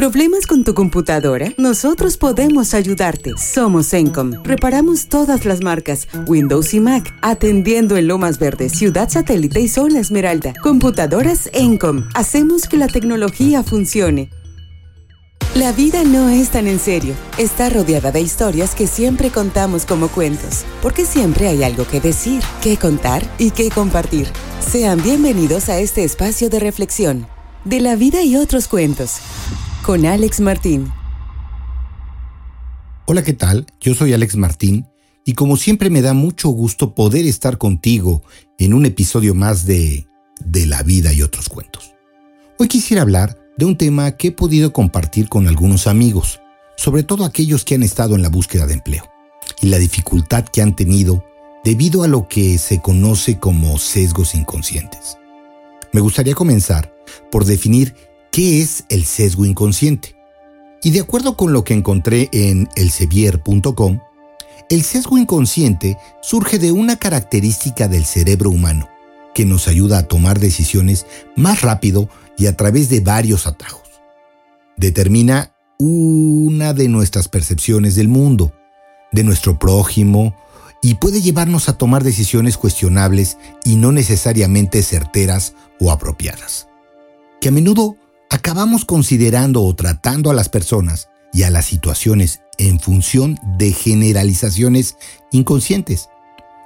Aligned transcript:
¿Problemas 0.00 0.46
con 0.46 0.64
tu 0.64 0.72
computadora? 0.72 1.52
Nosotros 1.58 2.16
podemos 2.16 2.72
ayudarte. 2.72 3.34
Somos 3.36 3.92
Encom. 3.92 4.32
Reparamos 4.44 5.08
todas 5.08 5.44
las 5.44 5.60
marcas, 5.60 6.08
Windows 6.26 6.72
y 6.72 6.80
Mac, 6.80 7.14
atendiendo 7.20 7.98
en 7.98 8.08
Lomas 8.08 8.38
Verdes, 8.38 8.72
Ciudad 8.72 9.10
Satélite 9.10 9.60
y 9.60 9.68
Zona 9.68 10.00
Esmeralda. 10.00 10.54
Computadoras 10.62 11.50
Encom. 11.52 12.08
Hacemos 12.14 12.66
que 12.66 12.78
la 12.78 12.86
tecnología 12.86 13.62
funcione. 13.62 14.30
La 15.54 15.70
vida 15.72 16.02
no 16.02 16.30
es 16.30 16.48
tan 16.48 16.66
en 16.66 16.78
serio. 16.78 17.12
Está 17.36 17.68
rodeada 17.68 18.10
de 18.10 18.22
historias 18.22 18.74
que 18.74 18.86
siempre 18.86 19.28
contamos 19.28 19.84
como 19.84 20.08
cuentos, 20.08 20.64
porque 20.80 21.04
siempre 21.04 21.46
hay 21.46 21.62
algo 21.62 21.86
que 21.86 22.00
decir, 22.00 22.42
que 22.62 22.78
contar 22.78 23.22
y 23.36 23.50
que 23.50 23.68
compartir. 23.68 24.28
Sean 24.66 25.02
bienvenidos 25.02 25.68
a 25.68 25.78
este 25.78 26.04
espacio 26.04 26.48
de 26.48 26.58
reflexión, 26.58 27.26
de 27.66 27.80
la 27.80 27.96
vida 27.96 28.22
y 28.22 28.36
otros 28.36 28.66
cuentos, 28.66 29.20
con 29.90 30.06
Alex 30.06 30.38
Martín. 30.38 30.88
Hola, 33.06 33.24
¿qué 33.24 33.32
tal? 33.32 33.66
Yo 33.80 33.92
soy 33.96 34.12
Alex 34.12 34.36
Martín 34.36 34.86
y 35.24 35.32
como 35.32 35.56
siempre 35.56 35.90
me 35.90 36.00
da 36.00 36.14
mucho 36.14 36.48
gusto 36.50 36.94
poder 36.94 37.26
estar 37.26 37.58
contigo 37.58 38.22
en 38.60 38.72
un 38.72 38.86
episodio 38.86 39.34
más 39.34 39.66
de 39.66 40.06
De 40.38 40.66
la 40.66 40.84
vida 40.84 41.12
y 41.12 41.22
otros 41.22 41.48
cuentos. 41.48 41.92
Hoy 42.60 42.68
quisiera 42.68 43.02
hablar 43.02 43.36
de 43.58 43.64
un 43.64 43.76
tema 43.76 44.12
que 44.12 44.28
he 44.28 44.30
podido 44.30 44.72
compartir 44.72 45.28
con 45.28 45.48
algunos 45.48 45.88
amigos, 45.88 46.40
sobre 46.76 47.02
todo 47.02 47.24
aquellos 47.24 47.64
que 47.64 47.74
han 47.74 47.82
estado 47.82 48.14
en 48.14 48.22
la 48.22 48.28
búsqueda 48.28 48.68
de 48.68 48.74
empleo, 48.74 49.10
y 49.60 49.70
la 49.70 49.78
dificultad 49.78 50.44
que 50.44 50.62
han 50.62 50.76
tenido 50.76 51.24
debido 51.64 52.04
a 52.04 52.06
lo 52.06 52.28
que 52.28 52.58
se 52.58 52.80
conoce 52.80 53.40
como 53.40 53.76
sesgos 53.76 54.36
inconscientes. 54.36 55.18
Me 55.92 56.00
gustaría 56.00 56.36
comenzar 56.36 56.94
por 57.32 57.44
definir 57.44 57.96
qué 58.30 58.62
es 58.62 58.84
el 58.88 59.04
sesgo 59.04 59.44
inconsciente. 59.44 60.16
Y 60.82 60.90
de 60.90 61.00
acuerdo 61.00 61.36
con 61.36 61.52
lo 61.52 61.64
que 61.64 61.74
encontré 61.74 62.28
en 62.32 62.68
elsevier.com, 62.76 64.00
el 64.70 64.82
sesgo 64.82 65.18
inconsciente 65.18 65.98
surge 66.22 66.58
de 66.58 66.72
una 66.72 66.96
característica 66.96 67.88
del 67.88 68.04
cerebro 68.04 68.50
humano 68.50 68.88
que 69.34 69.44
nos 69.44 69.68
ayuda 69.68 69.98
a 69.98 70.08
tomar 70.08 70.38
decisiones 70.38 71.06
más 71.36 71.62
rápido 71.62 72.08
y 72.36 72.46
a 72.46 72.56
través 72.56 72.88
de 72.88 73.00
varios 73.00 73.46
atajos. 73.46 73.88
Determina 74.76 75.54
una 75.78 76.72
de 76.72 76.88
nuestras 76.88 77.28
percepciones 77.28 77.94
del 77.94 78.08
mundo, 78.08 78.52
de 79.12 79.24
nuestro 79.24 79.58
prójimo, 79.58 80.34
y 80.82 80.94
puede 80.94 81.20
llevarnos 81.20 81.68
a 81.68 81.76
tomar 81.76 82.04
decisiones 82.04 82.56
cuestionables 82.56 83.36
y 83.64 83.76
no 83.76 83.92
necesariamente 83.92 84.82
certeras 84.82 85.54
o 85.78 85.90
apropiadas. 85.90 86.68
Que 87.40 87.48
a 87.48 87.52
menudo 87.52 87.96
acabamos 88.30 88.84
considerando 88.84 89.62
o 89.62 89.74
tratando 89.74 90.30
a 90.30 90.34
las 90.34 90.48
personas 90.48 91.08
y 91.32 91.42
a 91.42 91.50
las 91.50 91.66
situaciones 91.66 92.40
en 92.58 92.80
función 92.80 93.38
de 93.58 93.72
generalizaciones 93.72 94.96
inconscientes 95.32 96.08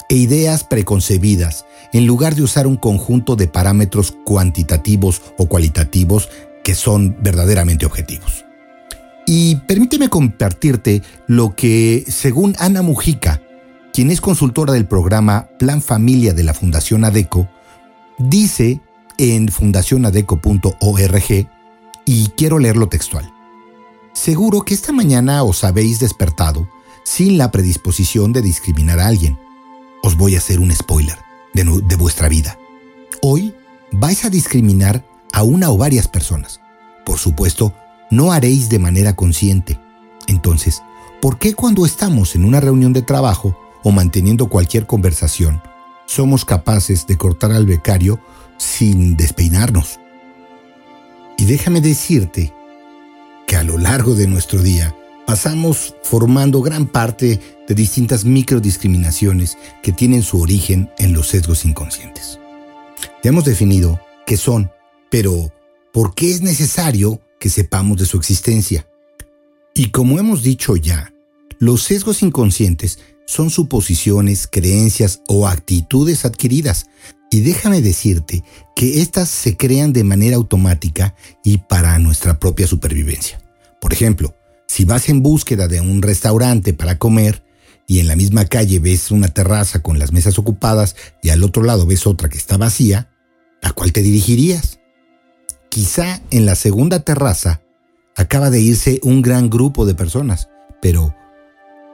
e 0.09 0.17
ideas 0.17 0.65
preconcebidas, 0.65 1.65
en 1.93 2.07
lugar 2.07 2.35
de 2.35 2.43
usar 2.43 2.67
un 2.67 2.77
conjunto 2.77 3.37
de 3.37 3.49
parámetros 3.49 4.15
cuantitativos 4.25 5.23
o 5.39 5.47
cualitativos 5.47 6.29
que 6.63 6.75
son 6.75 7.17
verdaderamente 7.23 7.87
objetivos. 7.87 8.45
Y 9.27 9.57
permíteme 9.57 10.11
compartirte 10.11 11.03
lo 11.27 11.57
que, 11.57 12.05
según 12.09 12.55
Ana 12.59 12.83
Mujica, 12.83 13.41
quien 13.93 14.11
es 14.11 14.21
consultora 14.21 14.75
del 14.75 14.87
programa 14.87 15.49
Plan 15.59 15.81
Familia 15.81 16.35
de 16.35 16.43
la 16.43 16.53
Fundación 16.53 17.05
ADECO, 17.05 17.49
dice 18.19 18.83
en 19.17 19.49
fundacionadeco.org, 19.49 21.49
y 22.05 22.29
quiero 22.37 22.59
leerlo 22.59 22.89
textual. 22.89 23.33
Seguro 24.13 24.63
que 24.63 24.75
esta 24.75 24.93
mañana 24.93 25.43
os 25.43 25.65
habéis 25.65 26.01
despertado 26.01 26.69
sin 27.05 27.39
la 27.39 27.51
predisposición 27.51 28.33
de 28.33 28.43
discriminar 28.43 29.01
a 29.01 29.09
alguien 29.09 29.39
os 30.05 30.19
voy 30.19 30.35
a 30.35 30.39
hacer 30.39 30.61
un 30.61 30.71
spoiler 30.71 31.19
de, 31.55 31.65
de 31.65 31.97
vuestra 31.97 32.29
vida. 32.29 32.59
Hoy 33.23 33.55
vais 33.91 34.27
a 34.27 34.31
discriminar 34.31 35.03
a 35.33 35.43
una 35.43 35.71
o 35.71 35.79
varias 35.79 36.09
personas. 36.09 36.61
Por 37.07 37.19
supuesto, 37.19 37.73
no 38.11 38.31
haréis 38.31 38.69
de 38.69 38.79
manera 38.79 39.17
consciente. 39.17 39.81
Entonces, 40.27 40.83
¿por 41.23 41.39
qué 41.39 41.55
cuando 41.55 41.87
estamos 41.87 42.35
en 42.35 42.45
una 42.45 42.61
reunión 42.61 42.93
de 42.93 43.01
trabajo 43.01 43.57
o 43.83 43.93
manteniendo 43.93 44.51
cualquier 44.51 44.87
conversación, 44.87 45.63
somos 46.05 46.45
capaces 46.45 47.07
de 47.07 47.17
cortar 47.17 47.53
al 47.53 47.65
becario 47.65 48.21
sin 48.59 49.17
despeinarnos? 49.17 50.01
Y 51.37 51.47
déjame 51.47 51.81
decirte 51.81 52.53
que 53.47 53.57
a 53.57 53.65
lo 53.65 53.79
largo 53.79 54.15
de 54.15 54.27
nuestro 54.27 54.63
día 54.63 54.95
pasamos 55.27 55.95
formando 56.03 56.61
gran 56.61 56.87
parte 56.87 57.41
de 57.67 57.75
distintas 57.75 58.25
microdiscriminaciones 58.25 59.57
que 59.83 59.93
tienen 59.93 60.23
su 60.23 60.41
origen 60.41 60.91
en 60.99 61.13
los 61.13 61.29
sesgos 61.29 61.65
inconscientes. 61.65 62.39
Ya 63.23 63.31
hemos 63.31 63.45
definido 63.45 64.01
qué 64.27 64.37
son, 64.37 64.71
pero 65.11 65.53
¿por 65.93 66.15
qué 66.15 66.31
es 66.31 66.43
necesario 66.43 67.21
que 67.39 67.49
sepamos 67.49 67.99
de 67.99 68.07
su 68.07 68.17
existencia? 68.17 68.87
Y 69.75 69.91
como 69.91 70.19
hemos 70.19 70.43
dicho 70.43 70.77
ya, 70.77 71.13
los 71.59 71.83
sesgos 71.83 72.23
inconscientes 72.23 72.99
son 73.27 73.51
suposiciones, 73.51 74.47
creencias 74.47 75.23
o 75.29 75.47
actitudes 75.49 76.25
adquiridas. 76.25 76.87
Y 77.31 77.41
déjame 77.41 77.83
decirte 77.83 78.45
que 78.77 79.01
éstas 79.01 79.29
se 79.29 79.57
crean 79.57 79.93
de 79.93 80.05
manera 80.05 80.37
automática 80.37 81.15
y 81.43 81.59
para 81.59 81.99
nuestra 81.99 82.39
propia 82.39 82.67
supervivencia. 82.67 83.41
Por 83.81 83.93
ejemplo, 83.93 84.37
si 84.67 84.85
vas 84.85 85.09
en 85.09 85.23
búsqueda 85.23 85.69
de 85.69 85.81
un 85.81 86.03
restaurante 86.03 86.75
para 86.75 86.99
comer 86.99 87.45
y 87.87 87.99
en 87.99 88.09
la 88.09 88.17
misma 88.17 88.45
calle 88.47 88.79
ves 88.79 89.11
una 89.11 89.29
terraza 89.29 89.83
con 89.83 89.99
las 89.99 90.13
mesas 90.13 90.39
ocupadas 90.39 90.97
y 91.23 91.31
al 91.31 91.43
otro 91.43 91.63
lado 91.63 91.87
ves 91.87 92.07
otra 92.07 92.29
que 92.29 92.39
está 92.39 92.57
vacía, 92.57 93.11
¿a 93.63 93.73
cuál 93.73 93.93
te 93.93 94.03
dirigirías? 94.03 94.79
Quizá 95.69 96.23
en 96.31 96.47
la 96.47 96.55
segunda 96.55 97.01
terraza 97.01 97.63
acaba 98.17 98.51
de 98.51 98.61
irse 98.61 99.01
un 99.03 99.23
gran 99.23 99.51
grupo 99.51 99.87
de 99.87 99.95
personas, 99.95 100.49
pero 100.81 101.15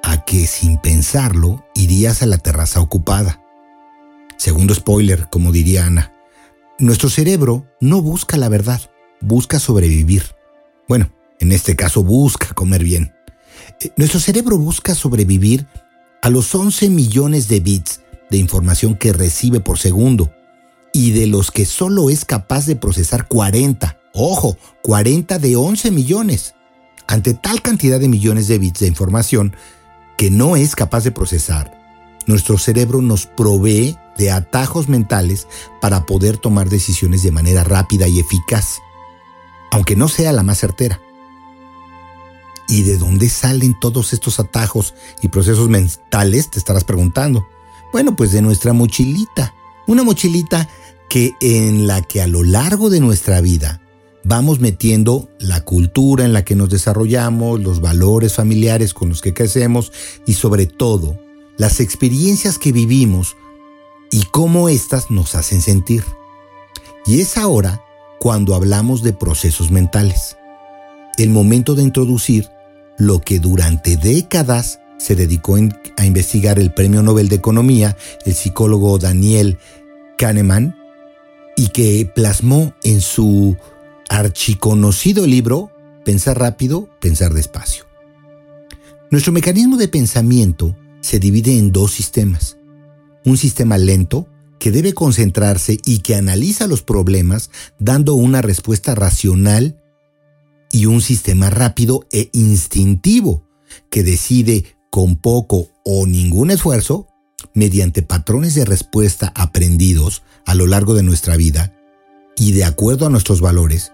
a 0.03 0.25
que 0.25 0.47
sin 0.47 0.79
pensarlo 0.79 1.65
irías 1.75 2.23
a 2.23 2.27
la 2.27 2.39
terraza 2.39 2.81
ocupada. 2.81 3.43
Segundo 4.37 4.75
spoiler, 4.75 5.29
como 5.29 5.53
diría 5.53 5.87
Ana, 5.87 6.15
nuestro 6.79 7.11
cerebro 7.11 7.67
no 7.81 8.01
busca 8.01 8.39
la 8.39 8.49
verdad, 8.49 8.81
busca 9.21 9.59
sobrevivir. 9.59 10.25
Bueno, 10.89 11.11
en 11.39 11.53
este 11.53 11.77
caso 11.77 12.03
busca 12.03 12.55
comer 12.55 12.83
bien. 12.83 13.13
Eh, 13.81 13.93
nuestro 13.97 14.19
cerebro 14.21 14.57
busca 14.57 14.95
sobrevivir 14.95 15.67
a 16.23 16.31
los 16.31 16.55
11 16.55 16.89
millones 16.91 17.49
de 17.49 17.61
bits 17.61 18.01
de 18.31 18.39
información 18.39 18.95
que 18.95 19.13
recibe 19.13 19.61
por 19.61 19.79
segundo 19.79 20.33
y 20.93 21.13
de 21.13 21.27
los 21.27 21.51
que 21.51 21.67
solo 21.67 22.11
es 22.11 22.25
capaz 22.25 22.67
de 22.67 22.77
procesar 22.77 23.29
40. 23.29 23.99
Ojo, 24.13 24.57
40 24.83 25.39
de 25.39 25.57
11 25.57 25.91
millones. 25.91 26.55
Ante 27.07 27.35
tal 27.35 27.63
cantidad 27.63 28.01
de 28.01 28.09
millones 28.09 28.49
de 28.49 28.59
bits 28.59 28.81
de 28.81 28.87
información 28.87 29.55
que 30.21 30.31
no 30.31 30.55
es 30.55 30.77
capaz 30.77 31.03
de 31.03 31.13
procesar, 31.13 31.81
nuestro 32.27 32.59
cerebro 32.59 33.01
nos 33.01 33.25
provee 33.25 33.97
de 34.19 34.31
atajos 34.31 34.87
mentales 34.87 35.49
para 35.81 36.05
poder 36.05 36.37
tomar 36.37 36.69
decisiones 36.69 37.23
de 37.23 37.33
manera 37.33 37.65
rápida 37.65 38.07
y 38.07 38.19
eficaz, 38.19 38.81
aunque 39.71 39.97
no 39.97 40.09
sea 40.09 40.33
la 40.33 40.43
más 40.43 40.59
certera. 40.59 41.01
¿Y 42.69 42.83
de 42.83 42.99
dónde 42.99 43.31
salen 43.31 43.75
todos 43.81 44.13
estos 44.13 44.39
atajos 44.41 44.93
y 45.23 45.29
procesos 45.29 45.71
mentales? 45.71 46.51
Te 46.51 46.59
estarás 46.59 46.85
preguntando. 46.85 47.49
Bueno, 47.91 48.15
pues 48.15 48.31
de 48.31 48.43
nuestra 48.43 48.75
mochilita. 48.75 49.55
Una 49.87 50.03
mochilita 50.03 50.69
que 51.09 51.35
en 51.41 51.87
la 51.87 52.03
que 52.03 52.21
a 52.21 52.27
lo 52.27 52.43
largo 52.43 52.91
de 52.91 53.01
nuestra 53.01 53.41
vida 53.41 53.81
vamos 54.25 54.61
metiendo 54.61 55.29
la 55.39 55.65
cultura 55.65 56.25
en 56.25 56.33
la 56.33 56.45
que 56.45 56.55
nos 56.55 56.71
desarrollamos, 56.71 57.61
los 57.61 57.81
valores 57.81 58.35
familiares 58.35 58.95
con 58.95 59.09
los 59.09 59.21
que 59.21 59.35
crecemos 59.35 59.93
y 60.27 60.35
sobre 60.35 60.67
todo 60.67 61.19
las 61.57 61.81
experiencias 61.81 62.59
que 62.59 62.73
vivimos 62.73 63.37
y 64.11 64.23
cómo 64.25 64.69
éstas 64.69 65.11
nos 65.11 65.35
hacen 65.35 65.61
sentir. 65.61 66.05
Y 67.07 67.21
es 67.21 67.37
ahora 67.37 67.83
cuando 68.19 68.55
hablamos 68.55 69.03
de 69.03 69.13
procesos 69.13 69.71
mentales. 69.71 70.37
El 71.17 71.31
momento 71.31 71.75
de 71.75 71.83
introducir 71.83 72.49
lo 72.99 73.21
que 73.21 73.41
durante 73.41 73.97
décadas 73.97 74.81
se 74.99 75.17
dedicó 75.17 75.57
a 75.97 76.05
investigar 76.05 76.59
el 76.59 76.73
Premio 76.73 77.03
Nobel 77.03 77.29
de 77.29 77.37
Economía, 77.37 77.97
el 78.27 78.35
psicólogo 78.35 78.99
Daniel 78.99 79.59
Kahneman, 80.19 80.77
y 81.57 81.69
que 81.69 82.11
plasmó 82.15 82.75
en 82.85 83.01
su 83.01 83.57
archiconocido 84.11 85.27
libro 85.27 85.71
Pensar 86.05 86.39
rápido, 86.39 86.89
pensar 87.01 87.33
despacio. 87.33 87.85
Nuestro 89.11 89.33
mecanismo 89.33 89.77
de 89.77 89.87
pensamiento 89.87 90.77
se 91.01 91.21
divide 91.21 91.57
en 91.57 91.73
dos 91.73 91.93
sistemas. 91.93 92.57
Un 93.25 93.37
sistema 93.37 93.79
lento, 93.79 94.27
que 94.59 94.71
debe 94.71 94.93
concentrarse 94.93 95.79
y 95.85 95.99
que 95.99 96.17
analiza 96.17 96.67
los 96.67 96.83
problemas 96.83 97.51
dando 97.79 98.15
una 98.15 98.43
respuesta 98.43 98.95
racional 98.95 99.83
y 100.73 100.87
un 100.87 101.01
sistema 101.01 101.49
rápido 101.51 102.07
e 102.11 102.31
instintivo 102.33 103.45
que 103.91 104.03
decide 104.03 104.77
con 104.91 105.17
poco 105.17 105.69
o 105.85 106.07
ningún 106.07 106.51
esfuerzo, 106.51 107.07
mediante 107.55 108.03
patrones 108.03 108.55
de 108.55 108.65
respuesta 108.65 109.33
aprendidos 109.35 110.23
a 110.45 110.55
lo 110.55 110.67
largo 110.67 110.95
de 110.95 111.03
nuestra 111.03 111.37
vida 111.37 111.75
y 112.37 112.53
de 112.53 112.65
acuerdo 112.65 113.07
a 113.07 113.11
nuestros 113.11 113.41
valores, 113.41 113.93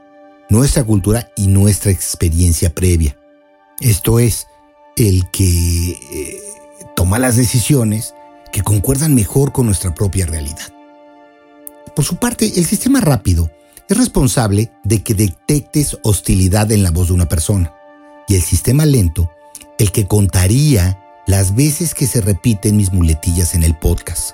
nuestra 0.49 0.85
cultura 0.85 1.31
y 1.37 1.49
nuestra 1.49 1.91
experiencia 1.91 2.75
previa. 2.75 3.17
Esto 3.81 4.19
es, 4.19 4.47
el 4.97 5.31
que 5.31 5.91
eh, 5.91 6.43
toma 6.95 7.19
las 7.19 7.37
decisiones 7.37 8.15
que 8.53 8.63
concuerdan 8.63 9.15
mejor 9.15 9.53
con 9.53 9.67
nuestra 9.67 9.95
propia 9.95 10.27
realidad. 10.27 10.73
Por 11.95 12.05
su 12.05 12.17
parte, 12.17 12.47
el 12.57 12.65
sistema 12.65 13.01
rápido 13.01 13.51
es 13.89 13.97
responsable 13.97 14.73
de 14.85 15.03
que 15.03 15.15
detectes 15.15 15.99
hostilidad 16.03 16.73
en 16.73 16.83
la 16.83 16.91
voz 16.91 17.09
de 17.09 17.15
una 17.15 17.29
persona 17.29 17.75
y 18.27 18.35
el 18.35 18.43
sistema 18.43 18.87
lento 18.87 19.31
el 19.79 19.93
que 19.93 20.07
contaría 20.07 20.99
las 21.27 21.55
veces 21.55 21.95
que 21.95 22.07
se 22.07 22.21
repiten 22.21 22.77
mis 22.77 22.93
muletillas 22.93 23.55
en 23.55 23.63
el 23.63 23.77
podcast. 23.77 24.33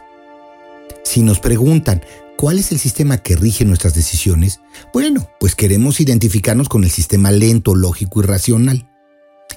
Si 1.05 1.23
nos 1.23 1.41
preguntan 1.41 2.03
cuál 2.42 2.58
es 2.58 2.72
el 2.72 2.80
sistema 2.80 3.18
que 3.18 3.36
rige 3.36 3.64
nuestras 3.64 3.94
decisiones, 3.94 4.58
bueno, 4.92 5.28
pues 5.38 5.54
queremos 5.54 6.00
identificarnos 6.00 6.68
con 6.68 6.82
el 6.82 6.90
sistema 6.90 7.30
lento, 7.30 7.76
lógico 7.76 8.18
y 8.18 8.24
racional. 8.24 8.90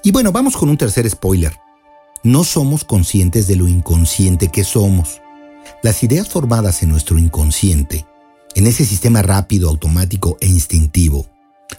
Y 0.03 0.11
bueno, 0.11 0.31
vamos 0.31 0.55
con 0.55 0.69
un 0.69 0.77
tercer 0.77 1.09
spoiler. 1.09 1.57
No 2.21 2.43
somos 2.43 2.83
conscientes 2.83 3.47
de 3.47 3.55
lo 3.55 3.67
inconsciente 3.67 4.49
que 4.49 4.63
somos. 4.63 5.19
Las 5.81 6.03
ideas 6.03 6.29
formadas 6.29 6.83
en 6.83 6.89
nuestro 6.89 7.17
inconsciente, 7.17 8.05
en 8.53 8.67
ese 8.67 8.85
sistema 8.85 9.23
rápido, 9.23 9.67
automático 9.67 10.37
e 10.39 10.45
instintivo, 10.45 11.25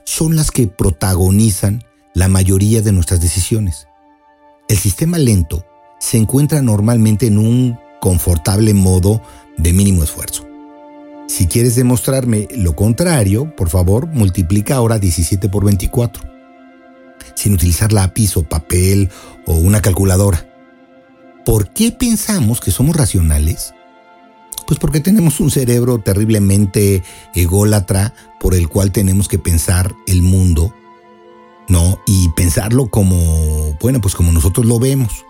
son 0.03 0.35
las 0.35 0.51
que 0.51 0.67
protagonizan 0.67 1.85
la 2.15 2.27
mayoría 2.27 2.83
de 2.83 2.91
nuestras 2.91 3.21
decisiones. 3.21 3.87
El 4.69 4.77
sistema 4.77 5.19
lento 5.19 5.65
se 6.01 6.17
encuentra 6.19 6.63
normalmente 6.63 7.29
en 7.29 7.39
un 7.39 7.79
confortable 8.01 8.75
modo 8.75 9.23
de 9.57 9.73
mínimo 9.73 10.03
esfuerzo. 10.03 10.46
Si 11.27 11.47
quieres 11.47 11.75
demostrarme 11.75 12.49
lo 12.55 12.77
contrario, 12.77 13.55
por 13.57 13.69
favor, 13.69 14.07
multiplica 14.07 14.77
ahora 14.77 14.99
17 14.99 15.49
por 15.49 15.65
24, 15.65 16.23
sin 17.35 17.55
utilizar 17.55 17.93
lápiz 17.93 18.37
o 18.37 18.45
papel 18.45 19.11
o 19.45 19.55
una 19.55 19.83
calculadora. 19.83 20.49
¿Por 21.45 21.71
qué 21.71 21.93
pensamos 21.93 22.61
que 22.61 22.71
somos 22.71 22.97
racionales? 22.97 23.75
Pues 24.67 24.79
porque 24.79 25.01
tenemos 25.01 25.41
un 25.41 25.51
cerebro 25.51 25.99
terriblemente 25.99 27.03
ególatra 27.35 28.15
por 28.41 28.55
el 28.55 28.69
cual 28.69 28.91
tenemos 28.91 29.29
que 29.29 29.39
pensar 29.39 29.95
el 30.07 30.23
mundo 30.23 30.75
¿no? 31.69 32.01
Y 32.07 32.29
pensarlo 32.31 32.89
como, 32.89 33.77
bueno, 33.81 34.01
pues 34.01 34.15
como 34.15 34.33
nosotros 34.33 34.67
lo 34.67 34.79
vemos. 34.79 35.25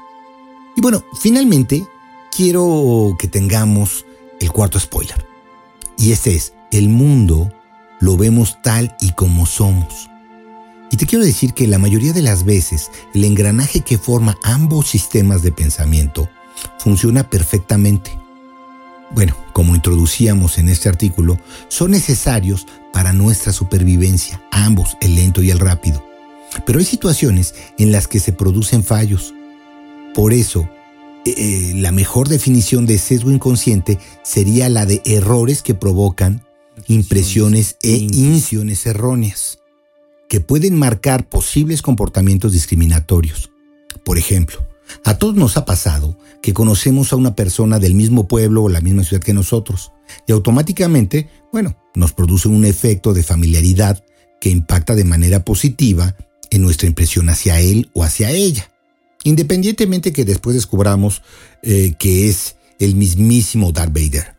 Y 0.77 0.81
bueno, 0.81 1.03
finalmente 1.19 1.87
quiero 2.35 3.17
que 3.19 3.29
tengamos 3.29 4.05
el 4.41 4.53
cuarto 4.53 4.79
spoiler. 4.79 5.36
Y 5.99 6.13
este 6.13 6.35
es, 6.35 6.53
el 6.71 6.89
mundo 6.89 7.53
lo 8.01 8.17
vemos 8.17 8.59
tal 8.63 8.97
y 9.01 9.13
como 9.13 9.47
somos. 9.47 10.11
Y 10.91 10.97
te 10.97 11.07
quiero 11.07 11.25
decir 11.25 11.53
que 11.55 11.67
la 11.67 11.79
mayoría 11.79 12.13
de 12.13 12.23
las 12.23 12.45
veces 12.45 12.91
el 13.15 13.25
engranaje 13.25 13.81
que 13.81 13.99
forma 13.99 14.37
ambos 14.43 14.89
sistemas 14.89 15.43
de 15.43 15.53
pensamiento 15.53 16.29
funciona 16.79 17.29
perfectamente. 17.29 18.17
Bueno, 19.11 19.37
como 19.53 19.75
introducíamos 19.75 20.59
en 20.59 20.69
este 20.69 20.89
artículo, 20.89 21.39
son 21.69 21.93
necesarios 21.93 22.67
para 22.93 23.13
nuestra 23.13 23.53
supervivencia, 23.53 24.43
ambos, 24.51 24.97
el 25.01 25.15
lento 25.15 25.43
y 25.43 25.51
el 25.51 25.59
rápido. 25.59 26.05
Pero 26.65 26.79
hay 26.79 26.85
situaciones 26.85 27.55
en 27.79 27.93
las 27.93 28.09
que 28.09 28.21
se 28.21 28.33
producen 28.33 28.83
fallos. 28.83 29.35
Por 30.15 30.33
eso, 30.33 30.69
eh, 31.27 31.73
la 31.75 31.93
mejor 31.93 32.29
definición 32.29 32.87
de 32.87 32.99
sesgo 32.99 33.31
inconsciente 33.31 33.99
sería 34.23 34.69
la 34.69 34.87
de 34.87 35.03
errores 35.05 35.63
que 35.63 35.75
provocan 35.75 36.45
impresiones 36.89 37.77
e 37.83 37.97
intuiciones 37.97 38.87
erróneas, 38.87 39.59
que 40.29 40.41
pueden 40.41 40.79
marcar 40.79 41.29
posibles 41.29 41.83
comportamientos 41.83 42.53
discriminatorios. 42.53 43.51
Por 44.05 44.19
ejemplo, 44.19 44.67
a 45.05 45.19
todos 45.19 45.35
nos 45.35 45.57
ha 45.57 45.65
pasado 45.65 46.17
que 46.43 46.53
conocemos 46.53 47.13
a 47.13 47.17
una 47.17 47.35
persona 47.35 47.79
del 47.79 47.95
mismo 47.95 48.29
pueblo 48.29 48.65
o 48.65 48.69
la 48.69 48.81
misma 48.81 49.03
ciudad 49.03 49.23
que 49.23 49.33
nosotros, 49.33 49.93
y 50.27 50.33
automáticamente, 50.33 51.29
bueno, 51.53 51.77
nos 51.95 52.13
produce 52.13 52.49
un 52.49 52.65
efecto 52.65 53.15
de 53.15 53.23
familiaridad 53.23 54.05
que 54.41 54.51
impacta 54.51 54.95
de 54.95 55.05
manera 55.05 55.45
positiva 55.45 56.15
en 56.51 56.63
nuestra 56.63 56.87
impresión 56.87 57.29
hacia 57.29 57.61
él 57.61 57.91
o 57.95 58.05
hacia 58.05 58.31
ella. 58.31 58.71
Independientemente 59.27 60.13
que 60.13 60.25
después 60.25 60.55
descubramos 60.55 61.21
eh, 61.63 61.95
que 61.99 62.29
es 62.29 62.55
el 62.79 62.95
mismísimo 62.95 63.73
Darth 63.73 63.93
Vader. 63.93 64.37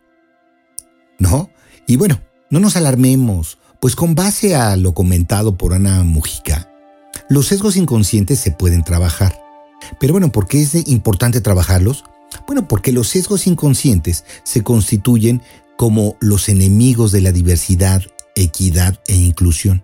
¿No? 1.20 1.50
Y 1.88 1.98
bueno, 1.98 2.22
no 2.50 2.62
nos 2.62 2.78
alarmemos, 2.78 3.58
pues 3.82 3.98
con 3.98 4.16
base 4.16 4.56
a 4.56 4.78
lo 4.78 4.94
comentado 4.94 5.58
por 5.58 5.74
Ana 5.74 6.06
Mujica, 6.06 6.72
los 7.28 7.48
sesgos 7.48 7.76
inconscientes 7.76 8.40
se 8.40 8.52
pueden 8.52 8.86
trabajar. 8.86 9.38
Pero 10.00 10.14
bueno, 10.14 10.32
¿por 10.32 10.48
qué 10.48 10.62
es 10.62 10.74
importante 10.88 11.42
trabajarlos? 11.42 12.06
Bueno, 12.48 12.70
porque 12.70 12.94
los 12.94 13.10
sesgos 13.10 13.46
inconscientes 13.46 14.24
se 14.44 14.64
constituyen 14.64 15.42
como 15.76 16.16
los 16.22 16.48
enemigos 16.48 17.12
de 17.12 17.20
la 17.20 17.34
diversidad, 17.34 18.04
equidad 18.36 19.02
e 19.08 19.16
inclusión. 19.18 19.84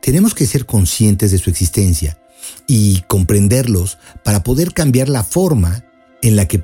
Tenemos 0.00 0.34
que 0.34 0.46
ser 0.46 0.66
conscientes 0.66 1.30
de 1.30 1.38
su 1.38 1.50
existencia 1.50 2.18
y 2.66 3.02
comprenderlos 3.06 3.98
para 4.22 4.42
poder 4.42 4.72
cambiar 4.72 5.08
la 5.08 5.24
forma 5.24 5.84
en 6.24 6.36
la 6.36 6.48
que 6.48 6.58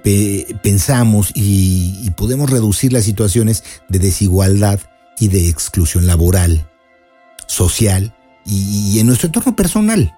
pensamos 0.62 1.32
y, 1.35 2.11
podemos 2.17 2.49
reducir 2.49 2.93
las 2.93 3.05
situaciones 3.05 3.62
de 3.88 3.99
desigualdad 3.99 4.81
y 5.19 5.29
de 5.29 5.49
exclusión 5.49 6.06
laboral, 6.06 6.67
social 7.47 8.15
y, 8.47 8.99
en 8.99 9.06
nuestro 9.06 9.27
entorno 9.27 9.55
personal. 9.55 10.17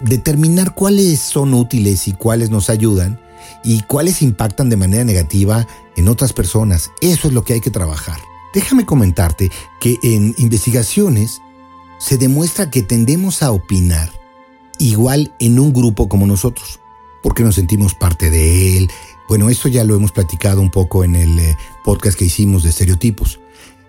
Determinar 0.00 0.74
cuáles 0.74 1.20
son 1.20 1.54
útiles 1.54 2.08
y 2.08 2.12
cuáles 2.12 2.50
nos 2.50 2.68
ayudan 2.68 3.20
y 3.62 3.82
cuáles 3.82 4.22
impactan 4.22 4.70
de 4.70 4.76
manera 4.76 5.04
negativa 5.04 5.66
en 5.96 6.08
otras 6.08 6.32
personas. 6.32 6.90
Eso 7.00 7.28
es 7.28 7.34
lo 7.34 7.44
que 7.44 7.52
hay 7.54 7.60
que 7.60 7.70
trabajar. 7.70 8.18
Déjame 8.52 8.84
comentarte 8.84 9.50
que 9.80 9.98
en 10.02 10.34
investigaciones 10.38 11.40
se 12.00 12.18
demuestra 12.18 12.70
que 12.70 12.82
tendemos 12.82 13.44
a 13.44 13.52
opinar 13.52 14.19
igual 14.80 15.32
en 15.38 15.60
un 15.60 15.72
grupo 15.72 16.08
como 16.08 16.26
nosotros, 16.26 16.80
porque 17.22 17.44
nos 17.44 17.54
sentimos 17.54 17.94
parte 17.94 18.30
de 18.30 18.78
él. 18.78 18.90
Bueno, 19.28 19.48
esto 19.48 19.68
ya 19.68 19.84
lo 19.84 19.94
hemos 19.94 20.10
platicado 20.10 20.60
un 20.60 20.70
poco 20.70 21.04
en 21.04 21.14
el 21.14 21.38
eh, 21.38 21.56
podcast 21.84 22.18
que 22.18 22.24
hicimos 22.24 22.64
de 22.64 22.70
estereotipos. 22.70 23.38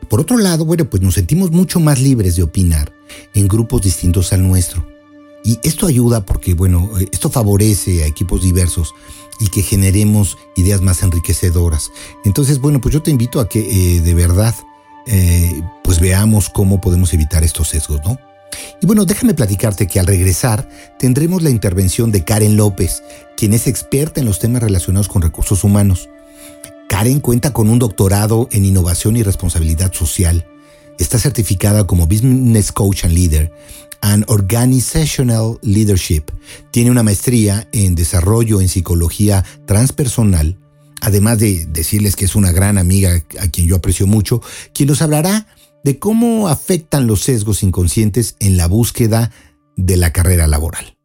Por 0.10 0.20
otro 0.20 0.38
lado, 0.38 0.66
bueno, 0.66 0.90
pues 0.90 1.02
nos 1.02 1.16
sentimos 1.16 1.50
mucho 1.50 1.80
más 1.80 2.00
libres 2.00 2.36
de 2.36 2.44
opinar 2.44 2.94
en 3.34 3.48
grupos 3.48 3.82
distintos 3.82 4.34
al 4.34 4.48
nuestro. 4.48 4.86
Y 5.44 5.58
esto 5.64 5.88
ayuda 5.88 6.26
porque, 6.26 6.54
bueno, 6.54 6.92
eh, 7.00 7.08
esto 7.12 7.32
favorece 7.32 8.04
a 8.04 8.08
equipos 8.08 8.44
diversos 8.44 8.94
y 9.40 9.48
que 9.48 9.64
generemos 9.64 10.38
ideas 10.58 10.82
más 10.82 11.02
enriquecedoras. 11.02 11.90
Entonces, 12.26 12.60
bueno, 12.60 12.82
pues 12.82 12.94
yo 12.94 13.02
te 13.02 13.10
invito 13.10 13.40
a 13.40 13.50
que 13.50 13.60
eh, 13.96 14.02
de 14.02 14.14
verdad 14.14 14.54
pues 15.84 16.00
veamos 16.00 16.48
cómo 16.50 16.80
podemos 16.80 17.12
evitar 17.16 17.44
estos 17.44 17.70
sesgos, 17.70 18.00
¿no? 18.06 18.20
Y 18.82 18.86
bueno, 18.86 19.06
déjame 19.06 19.34
platicarte 19.34 19.88
que 19.88 20.00
al 20.00 20.08
regresar 20.08 20.68
tendremos 20.98 21.44
la 21.44 21.50
intervención 21.50 22.12
de 22.12 22.24
Karen 22.24 22.58
López, 22.58 23.04
quien 23.38 23.54
es 23.54 23.68
experta 23.68 24.20
en 24.20 24.26
los 24.26 24.40
temas 24.40 24.64
relacionados 24.64 25.08
con 25.08 25.22
recursos 25.22 25.64
humanos. 25.64 26.10
Karen 26.90 27.20
cuenta 27.20 27.54
con 27.54 27.70
un 27.70 27.80
doctorado 27.80 28.50
en 28.52 28.66
innovación 28.66 29.18
y 29.18 29.24
responsabilidad 29.24 29.94
social. 29.94 30.46
Está 31.00 31.20
certificada 31.20 31.88
como 31.88 32.08
Business 32.08 32.72
Coach 32.72 33.06
and 33.06 33.14
Leader 33.14 33.52
and 34.02 34.26
Organizational 34.28 35.58
Leadership. 35.62 36.24
Tiene 36.72 36.92
una 36.92 37.04
maestría 37.04 37.68
en 37.72 37.96
desarrollo 37.96 38.62
en 38.62 38.68
psicología 38.68 39.44
transpersonal 39.66 40.58
además 41.02 41.40
de 41.40 41.66
decirles 41.66 42.16
que 42.16 42.26
es 42.26 42.36
una 42.36 42.52
gran 42.52 42.78
amiga 42.78 43.22
a 43.40 43.48
quien 43.48 43.68
yo 43.68 43.76
aprecio 43.76 44.08
mucho, 44.08 44.42
quien 44.74 44.88
nos 44.88 45.02
hablará 45.02 45.48
de 45.84 46.00
cómo 46.00 46.48
afectan 46.48 47.08
los 47.08 47.22
sesgos 47.22 47.64
inconscientes 47.64 48.36
en 48.40 48.58
la 48.58 48.68
búsqueda 48.68 49.32
de 49.76 49.98
la 49.98 50.12
carrera 50.12 50.48
laboral. 50.48 50.98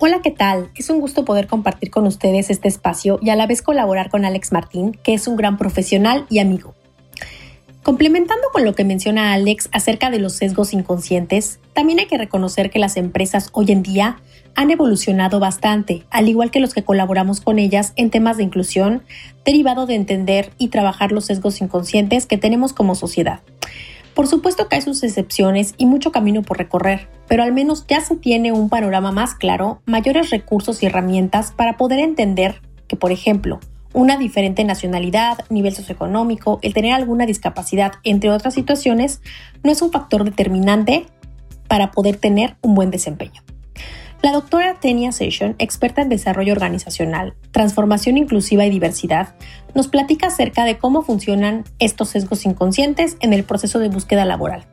Hola, 0.00 0.20
¿qué 0.22 0.30
tal? 0.30 0.70
Es 0.76 0.90
un 0.90 1.00
gusto 1.00 1.24
poder 1.24 1.48
compartir 1.48 1.90
con 1.90 2.06
ustedes 2.06 2.50
este 2.50 2.68
espacio 2.68 3.18
y 3.20 3.30
a 3.30 3.36
la 3.36 3.48
vez 3.48 3.62
colaborar 3.62 4.10
con 4.10 4.24
Alex 4.24 4.52
Martín, 4.52 4.92
que 5.02 5.14
es 5.14 5.26
un 5.26 5.36
gran 5.36 5.58
profesional 5.58 6.24
y 6.30 6.38
amigo. 6.38 6.77
Complementando 7.88 8.48
con 8.52 8.66
lo 8.66 8.74
que 8.74 8.84
menciona 8.84 9.32
Alex 9.32 9.70
acerca 9.72 10.10
de 10.10 10.18
los 10.18 10.34
sesgos 10.34 10.74
inconscientes, 10.74 11.58
también 11.72 11.98
hay 11.98 12.04
que 12.04 12.18
reconocer 12.18 12.68
que 12.68 12.78
las 12.78 12.98
empresas 12.98 13.48
hoy 13.52 13.72
en 13.72 13.82
día 13.82 14.20
han 14.54 14.70
evolucionado 14.70 15.40
bastante, 15.40 16.04
al 16.10 16.28
igual 16.28 16.50
que 16.50 16.60
los 16.60 16.74
que 16.74 16.84
colaboramos 16.84 17.40
con 17.40 17.58
ellas 17.58 17.94
en 17.96 18.10
temas 18.10 18.36
de 18.36 18.42
inclusión, 18.42 19.04
derivado 19.42 19.86
de 19.86 19.94
entender 19.94 20.50
y 20.58 20.68
trabajar 20.68 21.12
los 21.12 21.24
sesgos 21.24 21.62
inconscientes 21.62 22.26
que 22.26 22.36
tenemos 22.36 22.74
como 22.74 22.94
sociedad. 22.94 23.40
Por 24.12 24.26
supuesto 24.26 24.68
que 24.68 24.76
hay 24.76 24.82
sus 24.82 25.02
excepciones 25.02 25.74
y 25.78 25.86
mucho 25.86 26.12
camino 26.12 26.42
por 26.42 26.58
recorrer, 26.58 27.08
pero 27.26 27.42
al 27.42 27.54
menos 27.54 27.86
ya 27.88 28.02
se 28.02 28.16
tiene 28.16 28.52
un 28.52 28.68
panorama 28.68 29.12
más 29.12 29.34
claro, 29.34 29.80
mayores 29.86 30.28
recursos 30.28 30.82
y 30.82 30.86
herramientas 30.86 31.52
para 31.52 31.78
poder 31.78 32.00
entender 32.00 32.60
que, 32.86 32.96
por 32.96 33.12
ejemplo, 33.12 33.60
una 33.92 34.16
diferente 34.16 34.64
nacionalidad, 34.64 35.38
nivel 35.50 35.74
socioeconómico, 35.74 36.58
el 36.62 36.74
tener 36.74 36.92
alguna 36.92 37.26
discapacidad, 37.26 37.92
entre 38.04 38.30
otras 38.30 38.54
situaciones, 38.54 39.20
no 39.62 39.72
es 39.72 39.82
un 39.82 39.90
factor 39.90 40.24
determinante 40.24 41.06
para 41.68 41.90
poder 41.90 42.16
tener 42.16 42.56
un 42.60 42.74
buen 42.74 42.90
desempeño. 42.90 43.42
La 44.20 44.32
doctora 44.32 44.74
Tenia 44.80 45.12
Session, 45.12 45.54
experta 45.58 46.02
en 46.02 46.08
desarrollo 46.08 46.52
organizacional, 46.52 47.34
transformación 47.52 48.16
inclusiva 48.16 48.66
y 48.66 48.70
diversidad, 48.70 49.36
nos 49.74 49.86
platica 49.86 50.26
acerca 50.26 50.64
de 50.64 50.76
cómo 50.76 51.02
funcionan 51.02 51.62
estos 51.78 52.08
sesgos 52.08 52.44
inconscientes 52.44 53.16
en 53.20 53.32
el 53.32 53.44
proceso 53.44 53.78
de 53.78 53.88
búsqueda 53.88 54.24
laboral. 54.24 54.66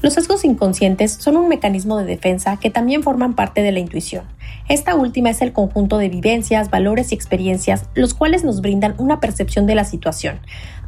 Los 0.00 0.14
sesgos 0.14 0.44
inconscientes 0.44 1.14
son 1.14 1.36
un 1.36 1.48
mecanismo 1.48 1.98
de 1.98 2.04
defensa 2.04 2.56
que 2.56 2.70
también 2.70 3.02
forman 3.02 3.34
parte 3.34 3.62
de 3.62 3.72
la 3.72 3.80
intuición. 3.80 4.24
Esta 4.68 4.94
última 4.94 5.30
es 5.30 5.42
el 5.42 5.52
conjunto 5.52 5.98
de 5.98 6.08
vivencias, 6.08 6.70
valores 6.70 7.10
y 7.10 7.16
experiencias 7.16 7.86
los 7.94 8.14
cuales 8.14 8.44
nos 8.44 8.60
brindan 8.60 8.94
una 8.98 9.18
percepción 9.18 9.66
de 9.66 9.74
la 9.74 9.84
situación, 9.84 10.38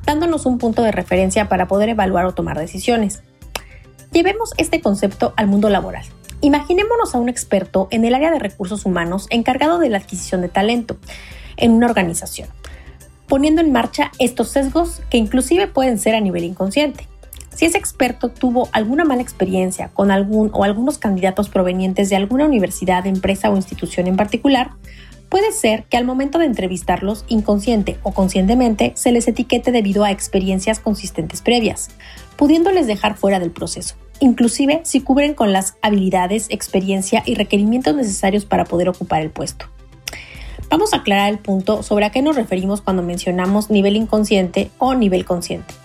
dándonos 0.07 0.47
un 0.47 0.59
punto 0.59 0.83
de 0.85 0.93
referencia 0.93 1.49
para 1.49 1.67
poder 1.67 1.89
evaluar 1.89 2.25
o 2.25 2.35
tomar 2.35 2.57
decisiones. 2.57 3.23
Llevemos 4.13 4.53
este 4.59 4.81
concepto 4.81 5.35
al 5.37 5.49
mundo 5.49 5.71
laboral. 5.71 6.05
Imaginémonos 6.41 7.15
a 7.15 7.19
un 7.19 7.29
experto 7.29 7.89
en 7.91 8.05
el 8.05 8.15
área 8.15 8.31
de 8.31 8.39
recursos 8.39 8.87
humanos 8.87 9.27
encargado 9.31 9.81
de 9.81 9.89
la 9.89 9.99
adquisición 9.99 10.41
de 10.41 10.49
talento 10.49 10.99
en 11.57 11.73
una 11.73 11.87
organización, 11.87 12.49
poniendo 13.27 13.61
en 13.61 13.73
marcha 13.73 14.13
estos 14.21 14.51
sesgos 14.51 15.03
que 15.11 15.19
inclusive 15.19 15.67
pueden 15.67 15.99
ser 15.99 16.15
a 16.15 16.21
nivel 16.21 16.45
inconsciente. 16.45 17.10
Si 17.61 17.67
ese 17.67 17.77
experto 17.77 18.31
tuvo 18.31 18.71
alguna 18.73 19.05
mala 19.05 19.21
experiencia 19.21 19.91
con 19.93 20.11
algún 20.11 20.49
o 20.55 20.65
algunos 20.65 20.97
candidatos 20.97 21.51
provenientes 21.51 22.09
de 22.09 22.17
alguna 22.17 22.47
universidad, 22.47 23.07
empresa 23.07 23.51
o 23.51 23.57
institución 23.57 24.07
en 24.07 24.17
particular, 24.17 24.71
puede 25.29 25.53
ser 25.53 25.85
que 25.85 25.99
al 25.99 26.07
momento 26.07 26.39
de 26.39 26.47
entrevistarlos, 26.47 27.27
inconsciente 27.29 27.99
o 28.03 28.13
conscientemente, 28.13 28.93
se 28.97 29.13
les 29.13 29.29
etiquete 29.29 29.73
debido 29.73 30.05
a 30.05 30.11
experiencias 30.11 30.81
consistentes 30.81 31.43
previas, 31.43 31.91
pudiéndoles 32.37 32.87
dejar 32.87 33.19
fuera 33.19 33.39
del 33.39 33.51
proceso 33.51 33.95
inclusive 34.21 34.81
si 34.85 35.03
cubren 35.03 35.35
con 35.35 35.53
las 35.53 35.77
habilidades, 35.83 36.47
experiencia 36.49 37.23
y 37.27 37.35
requerimientos 37.35 37.95
necesarios 37.95 38.47
para 38.47 38.65
poder 38.65 38.89
ocupar 38.89 39.21
el 39.21 39.31
puesto. 39.31 39.67
Vamos 40.71 40.95
a 40.95 40.99
aclarar 40.99 41.31
el 41.31 41.39
punto 41.39 41.83
sobre 41.83 42.07
a 42.07 42.11
qué 42.11 42.23
nos 42.23 42.37
referimos 42.37 42.81
cuando 42.81 43.03
mencionamos 43.03 43.69
nivel 43.69 43.97
inconsciente 43.97 44.71
o 44.79 44.95
nivel 44.95 45.27
consciente. 45.27 45.80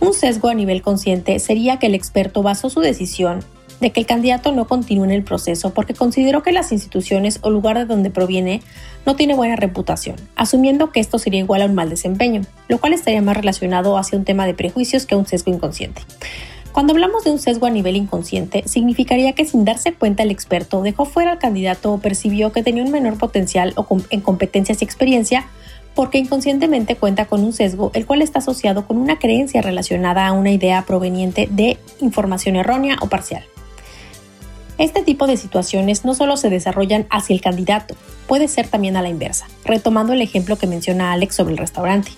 Un 0.00 0.14
sesgo 0.14 0.48
a 0.48 0.54
nivel 0.54 0.82
consciente 0.82 1.38
sería 1.38 1.78
que 1.78 1.86
el 1.86 1.94
experto 1.94 2.42
basó 2.42 2.70
su 2.70 2.80
decisión 2.80 3.44
de 3.80 3.90
que 3.90 4.00
el 4.00 4.06
candidato 4.06 4.52
no 4.52 4.66
continúe 4.66 5.04
en 5.04 5.10
el 5.10 5.22
proceso 5.22 5.70
porque 5.70 5.94
consideró 5.94 6.42
que 6.42 6.52
las 6.52 6.72
instituciones 6.72 7.38
o 7.42 7.50
lugar 7.50 7.78
de 7.78 7.84
donde 7.84 8.10
proviene 8.10 8.60
no 9.06 9.16
tiene 9.16 9.34
buena 9.34 9.56
reputación, 9.56 10.16
asumiendo 10.36 10.90
que 10.90 11.00
esto 11.00 11.18
sería 11.18 11.40
igual 11.40 11.62
a 11.62 11.66
un 11.66 11.74
mal 11.74 11.90
desempeño, 11.90 12.42
lo 12.68 12.78
cual 12.78 12.92
estaría 12.92 13.22
más 13.22 13.36
relacionado 13.36 13.96
hacia 13.96 14.18
un 14.18 14.24
tema 14.24 14.46
de 14.46 14.54
prejuicios 14.54 15.06
que 15.06 15.14
a 15.14 15.18
un 15.18 15.26
sesgo 15.26 15.52
inconsciente. 15.52 16.02
Cuando 16.72 16.92
hablamos 16.92 17.24
de 17.24 17.30
un 17.30 17.38
sesgo 17.38 17.66
a 17.66 17.70
nivel 17.70 17.96
inconsciente, 17.96 18.62
significaría 18.66 19.32
que 19.32 19.44
sin 19.44 19.64
darse 19.64 19.94
cuenta 19.94 20.22
el 20.22 20.30
experto 20.30 20.82
dejó 20.82 21.06
fuera 21.06 21.32
al 21.32 21.38
candidato 21.38 21.92
o 21.92 21.98
percibió 21.98 22.52
que 22.52 22.62
tenía 22.62 22.84
un 22.84 22.92
menor 22.92 23.18
potencial 23.18 23.72
o 23.76 23.86
en 24.10 24.20
competencias 24.20 24.80
y 24.80 24.84
experiencia 24.84 25.46
porque 25.98 26.18
inconscientemente 26.18 26.94
cuenta 26.94 27.24
con 27.24 27.42
un 27.42 27.52
sesgo 27.52 27.90
el 27.92 28.06
cual 28.06 28.22
está 28.22 28.38
asociado 28.38 28.86
con 28.86 28.98
una 28.98 29.18
creencia 29.18 29.62
relacionada 29.62 30.28
a 30.28 30.32
una 30.32 30.52
idea 30.52 30.84
proveniente 30.86 31.48
de 31.50 31.76
información 32.00 32.54
errónea 32.54 32.98
o 33.00 33.08
parcial. 33.08 33.42
Este 34.78 35.02
tipo 35.02 35.26
de 35.26 35.36
situaciones 35.36 36.04
no 36.04 36.14
solo 36.14 36.36
se 36.36 36.50
desarrollan 36.50 37.08
hacia 37.10 37.34
el 37.34 37.40
candidato, 37.40 37.96
puede 38.28 38.46
ser 38.46 38.68
también 38.68 38.96
a 38.96 39.02
la 39.02 39.08
inversa, 39.08 39.48
retomando 39.64 40.12
el 40.12 40.22
ejemplo 40.22 40.54
que 40.54 40.68
menciona 40.68 41.10
Alex 41.10 41.34
sobre 41.34 41.54
el 41.54 41.58
restaurante. 41.58 42.12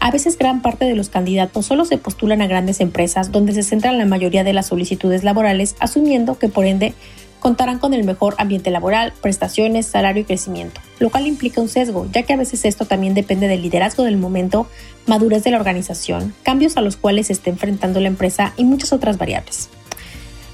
A 0.00 0.10
veces 0.10 0.36
gran 0.36 0.60
parte 0.60 0.84
de 0.84 0.94
los 0.94 1.08
candidatos 1.08 1.64
solo 1.64 1.86
se 1.86 1.96
postulan 1.96 2.42
a 2.42 2.46
grandes 2.46 2.80
empresas 2.80 3.32
donde 3.32 3.54
se 3.54 3.62
centran 3.62 3.96
la 3.96 4.04
mayoría 4.04 4.44
de 4.44 4.52
las 4.52 4.66
solicitudes 4.66 5.24
laborales, 5.24 5.76
asumiendo 5.80 6.38
que 6.38 6.48
por 6.48 6.66
ende 6.66 6.92
contarán 7.40 7.78
con 7.78 7.94
el 7.94 8.04
mejor 8.04 8.34
ambiente 8.36 8.70
laboral, 8.70 9.14
prestaciones, 9.22 9.86
salario 9.86 10.22
y 10.22 10.24
crecimiento, 10.24 10.82
lo 11.04 11.10
cual 11.10 11.26
implica 11.26 11.60
un 11.60 11.68
sesgo, 11.68 12.08
ya 12.10 12.22
que 12.22 12.32
a 12.32 12.38
veces 12.38 12.64
esto 12.64 12.86
también 12.86 13.12
depende 13.12 13.46
del 13.46 13.60
liderazgo 13.60 14.04
del 14.04 14.16
momento, 14.16 14.66
madurez 15.04 15.44
de 15.44 15.50
la 15.50 15.58
organización, 15.58 16.32
cambios 16.42 16.78
a 16.78 16.80
los 16.80 16.96
cuales 16.96 17.26
se 17.26 17.34
está 17.34 17.50
enfrentando 17.50 18.00
la 18.00 18.08
empresa 18.08 18.54
y 18.56 18.64
muchas 18.64 18.90
otras 18.90 19.18
variables. 19.18 19.68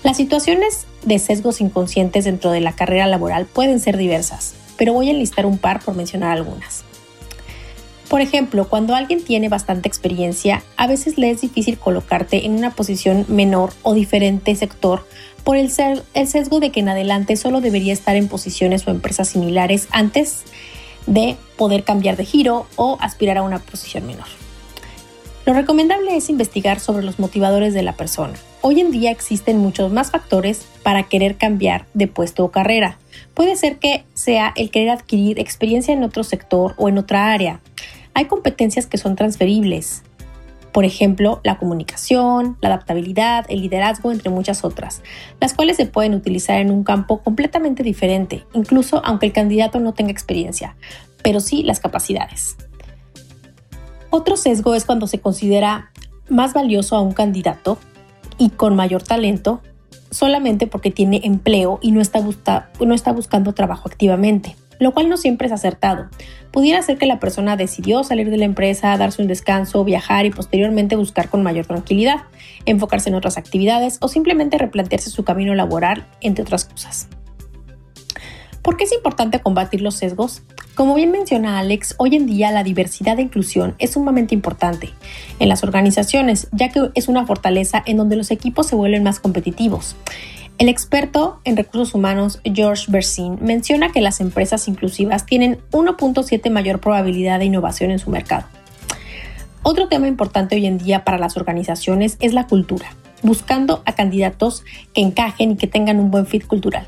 Las 0.02 0.16
situaciones 0.16 0.86
de 1.04 1.20
sesgos 1.20 1.60
inconscientes 1.60 2.24
dentro 2.24 2.50
de 2.50 2.60
la 2.60 2.72
carrera 2.72 3.06
laboral 3.06 3.46
pueden 3.46 3.78
ser 3.78 3.96
diversas, 3.96 4.54
pero 4.76 4.92
voy 4.92 5.06
a 5.06 5.12
enlistar 5.12 5.46
un 5.46 5.56
par 5.56 5.84
por 5.84 5.94
mencionar 5.94 6.32
algunas. 6.32 6.82
Por 8.08 8.20
ejemplo, 8.20 8.68
cuando 8.68 8.96
alguien 8.96 9.22
tiene 9.22 9.48
bastante 9.48 9.86
experiencia, 9.86 10.64
a 10.76 10.88
veces 10.88 11.16
le 11.16 11.30
es 11.30 11.42
difícil 11.42 11.78
colocarte 11.78 12.44
en 12.44 12.54
una 12.54 12.74
posición 12.74 13.24
menor 13.28 13.72
o 13.84 13.94
diferente 13.94 14.56
sector 14.56 15.06
por 15.40 15.56
el, 15.56 15.70
sesgo 15.70 16.60
de 16.60 16.70
que 16.70 16.80
en 16.80 16.88
adelante 16.88 17.36
solo 17.36 17.60
debería 17.60 17.92
estar 17.92 18.16
en 18.16 18.28
posiciones 18.28 18.86
o 18.86 18.90
empresas 18.90 19.28
similares 19.28 19.88
antes 19.90 20.42
de 21.06 21.36
poder 21.56 21.84
cambiar 21.84 22.16
de 22.16 22.24
giro 22.24 22.66
o 22.76 22.96
aspirar 23.00 23.38
a 23.38 23.42
una 23.42 23.58
posición 23.58 24.06
menor. 24.06 24.26
Lo 25.46 25.54
recomendable 25.54 26.16
es 26.16 26.30
investigar 26.30 26.80
sobre 26.80 27.04
los 27.04 27.18
motivadores 27.18 27.74
de 27.74 27.82
la 27.82 27.94
persona. 27.94 28.34
Hoy 28.60 28.80
en 28.80 28.90
día 28.90 29.10
existen 29.10 29.58
muchos 29.58 29.90
más 29.90 30.10
factores 30.10 30.66
para 30.82 31.04
querer 31.04 31.36
cambiar 31.36 31.86
de 31.94 32.06
puesto 32.06 32.44
o 32.44 32.50
carrera. 32.50 32.98
Puede 33.34 33.56
ser 33.56 33.78
que 33.78 34.04
sea 34.14 34.52
el 34.54 34.70
querer 34.70 34.90
adquirir 34.90 35.38
experiencia 35.38 35.94
en 35.94 36.04
otro 36.04 36.24
sector 36.24 36.74
o 36.76 36.88
en 36.88 36.98
otra 36.98 37.32
área, 37.32 37.60
hay 38.14 38.26
competencias 38.26 38.86
que 38.86 38.98
son 38.98 39.16
transferibles. 39.16 40.02
Por 40.72 40.84
ejemplo, 40.84 41.40
la 41.42 41.58
comunicación, 41.58 42.56
la 42.60 42.68
adaptabilidad, 42.68 43.46
el 43.48 43.62
liderazgo, 43.62 44.12
entre 44.12 44.30
muchas 44.30 44.64
otras, 44.64 45.02
las 45.40 45.54
cuales 45.54 45.76
se 45.76 45.86
pueden 45.86 46.14
utilizar 46.14 46.60
en 46.60 46.70
un 46.70 46.84
campo 46.84 47.22
completamente 47.22 47.82
diferente, 47.82 48.44
incluso 48.52 49.02
aunque 49.04 49.26
el 49.26 49.32
candidato 49.32 49.80
no 49.80 49.94
tenga 49.94 50.12
experiencia, 50.12 50.76
pero 51.22 51.40
sí 51.40 51.62
las 51.62 51.80
capacidades. 51.80 52.56
Otro 54.10 54.36
sesgo 54.36 54.74
es 54.74 54.84
cuando 54.84 55.06
se 55.06 55.20
considera 55.20 55.90
más 56.28 56.52
valioso 56.52 56.96
a 56.96 57.00
un 57.00 57.12
candidato 57.12 57.78
y 58.38 58.50
con 58.50 58.76
mayor 58.76 59.02
talento 59.02 59.60
solamente 60.10 60.66
porque 60.66 60.90
tiene 60.90 61.20
empleo 61.24 61.78
y 61.82 61.92
no 61.92 62.00
está, 62.00 62.20
buscando 63.12 63.54
trabajo 63.54 63.88
activamente 63.88 64.56
lo 64.80 64.92
cual 64.92 65.08
no 65.08 65.16
siempre 65.16 65.46
es 65.46 65.52
acertado. 65.52 66.08
Pudiera 66.50 66.82
ser 66.82 66.98
que 66.98 67.06
la 67.06 67.20
persona 67.20 67.56
decidió 67.56 68.02
salir 68.02 68.30
de 68.30 68.36
la 68.36 68.46
empresa, 68.46 68.96
darse 68.96 69.22
un 69.22 69.28
descanso, 69.28 69.84
viajar 69.84 70.26
y 70.26 70.30
posteriormente 70.30 70.96
buscar 70.96 71.28
con 71.28 71.44
mayor 71.44 71.66
tranquilidad, 71.66 72.22
enfocarse 72.66 73.10
en 73.10 73.14
otras 73.14 73.38
actividades 73.38 73.98
o 74.00 74.08
simplemente 74.08 74.58
replantearse 74.58 75.10
su 75.10 75.22
camino 75.22 75.54
laboral, 75.54 76.08
entre 76.20 76.42
otras 76.42 76.64
cosas. 76.64 77.08
¿Por 78.62 78.76
qué 78.76 78.84
es 78.84 78.92
importante 78.92 79.40
combatir 79.40 79.80
los 79.80 79.94
sesgos? 79.94 80.42
Como 80.74 80.94
bien 80.94 81.10
menciona 81.10 81.58
Alex, 81.58 81.94
hoy 81.98 82.16
en 82.16 82.26
día 82.26 82.50
la 82.52 82.62
diversidad 82.62 83.18
e 83.18 83.22
inclusión 83.22 83.74
es 83.78 83.92
sumamente 83.92 84.34
importante 84.34 84.90
en 85.38 85.48
las 85.48 85.62
organizaciones, 85.62 86.48
ya 86.52 86.70
que 86.70 86.90
es 86.94 87.08
una 87.08 87.26
fortaleza 87.26 87.82
en 87.84 87.96
donde 87.96 88.16
los 88.16 88.30
equipos 88.30 88.66
se 88.66 88.76
vuelven 88.76 89.02
más 89.02 89.20
competitivos. 89.20 89.96
El 90.60 90.68
experto 90.68 91.40
en 91.44 91.56
recursos 91.56 91.94
humanos 91.94 92.38
George 92.44 92.84
Bersin 92.88 93.38
menciona 93.40 93.92
que 93.92 94.02
las 94.02 94.20
empresas 94.20 94.68
inclusivas 94.68 95.24
tienen 95.24 95.58
1.7 95.70 96.50
mayor 96.50 96.80
probabilidad 96.80 97.38
de 97.38 97.46
innovación 97.46 97.90
en 97.90 97.98
su 97.98 98.10
mercado. 98.10 98.44
Otro 99.62 99.88
tema 99.88 100.06
importante 100.06 100.56
hoy 100.56 100.66
en 100.66 100.76
día 100.76 101.02
para 101.02 101.16
las 101.16 101.38
organizaciones 101.38 102.18
es 102.20 102.34
la 102.34 102.46
cultura, 102.46 102.94
buscando 103.22 103.82
a 103.86 103.94
candidatos 103.94 104.62
que 104.92 105.00
encajen 105.00 105.52
y 105.52 105.56
que 105.56 105.66
tengan 105.66 105.98
un 105.98 106.10
buen 106.10 106.26
fit 106.26 106.46
cultural. 106.46 106.86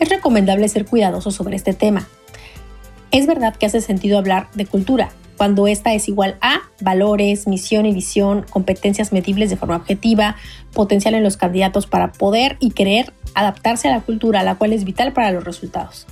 Es 0.00 0.08
recomendable 0.08 0.68
ser 0.68 0.84
cuidadoso 0.84 1.30
sobre 1.30 1.54
este 1.54 1.74
tema. 1.74 2.08
Es 3.12 3.28
verdad 3.28 3.54
que 3.54 3.66
hace 3.66 3.82
sentido 3.82 4.18
hablar 4.18 4.48
de 4.54 4.66
cultura, 4.66 5.10
cuando 5.36 5.66
esta 5.66 5.94
es 5.94 6.08
igual 6.08 6.36
a 6.40 6.62
valores, 6.80 7.46
misión 7.46 7.86
y 7.86 7.92
visión, 7.92 8.44
competencias 8.48 9.12
medibles 9.12 9.50
de 9.50 9.56
forma 9.56 9.76
objetiva, 9.76 10.36
potencial 10.72 11.14
en 11.14 11.22
los 11.22 11.36
candidatos 11.36 11.86
para 11.86 12.12
poder 12.12 12.56
y 12.60 12.70
querer 12.70 13.12
adaptarse 13.34 13.88
a 13.88 13.92
la 13.92 14.00
cultura, 14.00 14.42
la 14.42 14.54
cual 14.56 14.72
es 14.72 14.84
vital 14.84 15.12
para 15.12 15.30
los 15.30 15.44
resultados. 15.44 16.06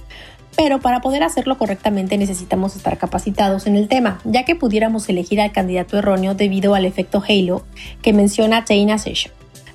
Pero 0.57 0.81
para 0.81 1.00
poder 1.00 1.23
hacerlo 1.23 1.59
correctamente 1.59 2.16
necesitamos 2.16 2.76
estar 2.76 2.97
capacitados 2.97 3.66
en 3.66 3.76
el 3.76 3.88
tema, 3.88 4.21
ya 4.25 4.45
que 4.45 4.54
pudiéramos 4.54 5.09
elegir 5.09 5.40
al 5.40 5.52
candidato 5.52 5.99
erróneo 5.99 6.35
debido 6.35 6.75
al 6.75 6.85
efecto 6.85 7.23
Halo 7.26 7.64
que 8.02 8.12
menciona 8.12 8.64
Taina 8.64 8.99
Session, 8.99 9.33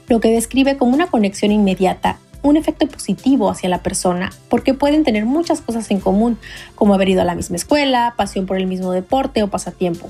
lo 0.08 0.20
que 0.20 0.32
describe 0.32 0.78
como 0.78 0.94
una 0.94 1.08
conexión 1.08 1.52
inmediata 1.52 2.18
un 2.42 2.58
efecto 2.58 2.88
positivo 2.88 3.50
hacia 3.50 3.70
la 3.70 3.84
persona 3.84 4.32
porque 4.50 4.74
pueden 4.74 5.04
tener 5.04 5.26
muchas 5.26 5.62
cosas 5.62 5.90
en 5.92 6.00
común, 6.00 6.38
como 6.76 6.94
haber 6.94 7.10
ido 7.10 7.22
a 7.22 7.26
la 7.26 7.36
misma 7.36 7.56
escuela, 7.56 8.14
pasión 8.18 8.46
por 8.46 8.58
el 8.58 8.68
mismo 8.68 8.92
deporte 8.92 9.44
o 9.44 9.50
pasatiempo. 9.50 10.10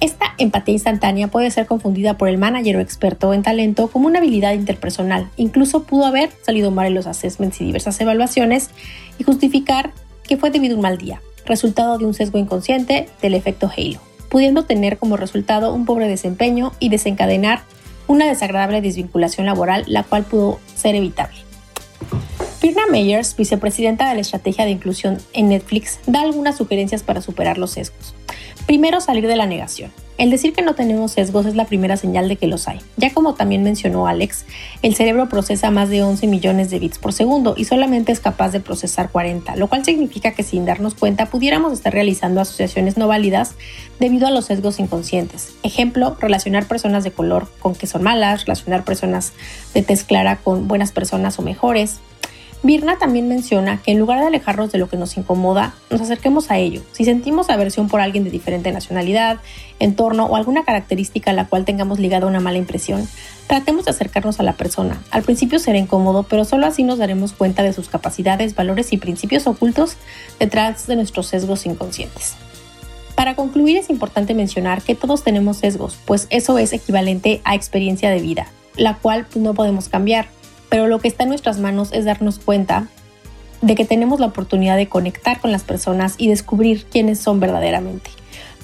Esta 0.00 0.34
empatía 0.38 0.72
instantánea 0.72 1.28
puede 1.28 1.50
ser 1.50 1.66
confundida 1.66 2.16
por 2.16 2.30
el 2.30 2.38
manager 2.38 2.80
experto 2.80 3.34
en 3.34 3.42
talento 3.42 3.88
como 3.88 4.06
una 4.06 4.18
habilidad 4.18 4.54
interpersonal. 4.54 5.28
Incluso 5.36 5.82
pudo 5.82 6.06
haber 6.06 6.30
salido 6.40 6.70
mal 6.70 6.86
en 6.86 6.94
los 6.94 7.06
assessments 7.06 7.60
y 7.60 7.66
diversas 7.66 8.00
evaluaciones 8.00 8.70
y 9.18 9.24
justificar 9.24 9.92
que 10.26 10.38
fue 10.38 10.50
debido 10.50 10.74
a 10.74 10.76
un 10.76 10.82
mal 10.82 10.96
día, 10.96 11.20
resultado 11.44 11.98
de 11.98 12.06
un 12.06 12.14
sesgo 12.14 12.38
inconsciente 12.38 13.08
del 13.20 13.34
efecto 13.34 13.70
Halo, 13.76 14.00
pudiendo 14.30 14.64
tener 14.64 14.96
como 14.96 15.18
resultado 15.18 15.74
un 15.74 15.84
pobre 15.84 16.08
desempeño 16.08 16.72
y 16.80 16.88
desencadenar 16.88 17.60
una 18.06 18.26
desagradable 18.26 18.80
desvinculación 18.80 19.44
laboral, 19.44 19.84
la 19.86 20.02
cual 20.02 20.24
pudo 20.24 20.60
ser 20.74 20.94
evitable. 20.94 21.49
Firna 22.60 22.82
Meyers, 22.90 23.36
vicepresidenta 23.36 24.08
de 24.08 24.16
la 24.16 24.20
Estrategia 24.20 24.64
de 24.64 24.72
Inclusión 24.72 25.18
en 25.32 25.48
Netflix, 25.48 25.98
da 26.06 26.20
algunas 26.20 26.56
sugerencias 26.56 27.02
para 27.02 27.22
superar 27.22 27.56
los 27.56 27.70
sesgos. 27.70 28.14
Primero, 28.66 29.00
salir 29.00 29.26
de 29.26 29.36
la 29.36 29.46
negación. 29.46 29.90
El 30.20 30.28
decir 30.30 30.52
que 30.52 30.60
no 30.60 30.74
tenemos 30.74 31.12
sesgos 31.12 31.46
es 31.46 31.56
la 31.56 31.64
primera 31.64 31.96
señal 31.96 32.28
de 32.28 32.36
que 32.36 32.46
los 32.46 32.68
hay. 32.68 32.78
Ya 32.98 33.10
como 33.14 33.32
también 33.32 33.62
mencionó 33.62 34.06
Alex, 34.06 34.44
el 34.82 34.94
cerebro 34.94 35.30
procesa 35.30 35.70
más 35.70 35.88
de 35.88 36.02
11 36.02 36.26
millones 36.26 36.68
de 36.68 36.78
bits 36.78 36.98
por 36.98 37.14
segundo 37.14 37.54
y 37.56 37.64
solamente 37.64 38.12
es 38.12 38.20
capaz 38.20 38.50
de 38.50 38.60
procesar 38.60 39.10
40, 39.10 39.56
lo 39.56 39.68
cual 39.68 39.82
significa 39.82 40.32
que 40.32 40.42
sin 40.42 40.66
darnos 40.66 40.94
cuenta 40.94 41.24
pudiéramos 41.24 41.72
estar 41.72 41.94
realizando 41.94 42.42
asociaciones 42.42 42.98
no 42.98 43.08
válidas 43.08 43.54
debido 43.98 44.26
a 44.26 44.30
los 44.30 44.44
sesgos 44.44 44.78
inconscientes. 44.78 45.54
Ejemplo, 45.62 46.14
relacionar 46.20 46.66
personas 46.68 47.02
de 47.02 47.12
color 47.12 47.48
con 47.58 47.74
que 47.74 47.86
son 47.86 48.02
malas, 48.02 48.44
relacionar 48.44 48.84
personas 48.84 49.32
de 49.72 49.80
tez 49.80 50.04
clara 50.04 50.36
con 50.36 50.68
buenas 50.68 50.92
personas 50.92 51.38
o 51.38 51.42
mejores, 51.42 52.00
Birna 52.62 52.98
también 52.98 53.26
menciona 53.26 53.80
que 53.80 53.92
en 53.92 53.98
lugar 53.98 54.20
de 54.20 54.26
alejarnos 54.26 54.70
de 54.70 54.78
lo 54.78 54.88
que 54.88 54.98
nos 54.98 55.16
incomoda, 55.16 55.74
nos 55.88 56.02
acerquemos 56.02 56.50
a 56.50 56.58
ello. 56.58 56.82
Si 56.92 57.06
sentimos 57.06 57.48
aversión 57.48 57.88
por 57.88 58.02
alguien 58.02 58.22
de 58.22 58.30
diferente 58.30 58.70
nacionalidad, 58.70 59.38
entorno 59.78 60.26
o 60.26 60.36
alguna 60.36 60.64
característica 60.64 61.30
a 61.30 61.34
la 61.34 61.46
cual 61.46 61.64
tengamos 61.64 61.98
ligada 61.98 62.26
una 62.26 62.40
mala 62.40 62.58
impresión, 62.58 63.08
tratemos 63.46 63.86
de 63.86 63.92
acercarnos 63.92 64.40
a 64.40 64.42
la 64.42 64.52
persona. 64.52 65.02
Al 65.10 65.22
principio 65.22 65.58
será 65.58 65.78
incómodo, 65.78 66.24
pero 66.24 66.44
solo 66.44 66.66
así 66.66 66.82
nos 66.82 66.98
daremos 66.98 67.32
cuenta 67.32 67.62
de 67.62 67.72
sus 67.72 67.88
capacidades, 67.88 68.54
valores 68.54 68.92
y 68.92 68.98
principios 68.98 69.46
ocultos 69.46 69.96
detrás 70.38 70.86
de 70.86 70.96
nuestros 70.96 71.28
sesgos 71.28 71.64
inconscientes. 71.64 72.34
Para 73.14 73.36
concluir 73.36 73.78
es 73.78 73.88
importante 73.88 74.34
mencionar 74.34 74.82
que 74.82 74.94
todos 74.94 75.24
tenemos 75.24 75.56
sesgos, 75.56 75.98
pues 76.04 76.26
eso 76.28 76.58
es 76.58 76.74
equivalente 76.74 77.40
a 77.44 77.54
experiencia 77.54 78.10
de 78.10 78.20
vida, 78.20 78.48
la 78.76 78.98
cual 78.98 79.26
no 79.34 79.54
podemos 79.54 79.88
cambiar 79.88 80.28
pero 80.70 80.86
lo 80.86 81.00
que 81.00 81.08
está 81.08 81.24
en 81.24 81.28
nuestras 81.28 81.58
manos 81.58 81.92
es 81.92 82.06
darnos 82.06 82.38
cuenta 82.38 82.88
de 83.60 83.74
que 83.74 83.84
tenemos 83.84 84.20
la 84.20 84.26
oportunidad 84.26 84.78
de 84.78 84.88
conectar 84.88 85.38
con 85.40 85.52
las 85.52 85.64
personas 85.64 86.14
y 86.16 86.28
descubrir 86.28 86.86
quiénes 86.86 87.18
son 87.18 87.40
verdaderamente, 87.40 88.10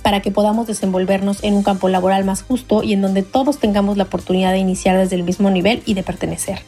para 0.02 0.22
que 0.22 0.30
podamos 0.30 0.66
desenvolvernos 0.66 1.44
en 1.44 1.54
un 1.54 1.62
campo 1.62 1.88
laboral 1.88 2.24
más 2.24 2.42
justo 2.42 2.82
y 2.82 2.94
en 2.94 3.02
donde 3.02 3.22
todos 3.22 3.58
tengamos 3.58 3.98
la 3.98 4.04
oportunidad 4.04 4.52
de 4.52 4.58
iniciar 4.58 4.96
desde 4.96 5.16
el 5.16 5.24
mismo 5.24 5.50
nivel 5.50 5.82
y 5.84 5.92
de 5.92 6.02
pertenecer, 6.02 6.60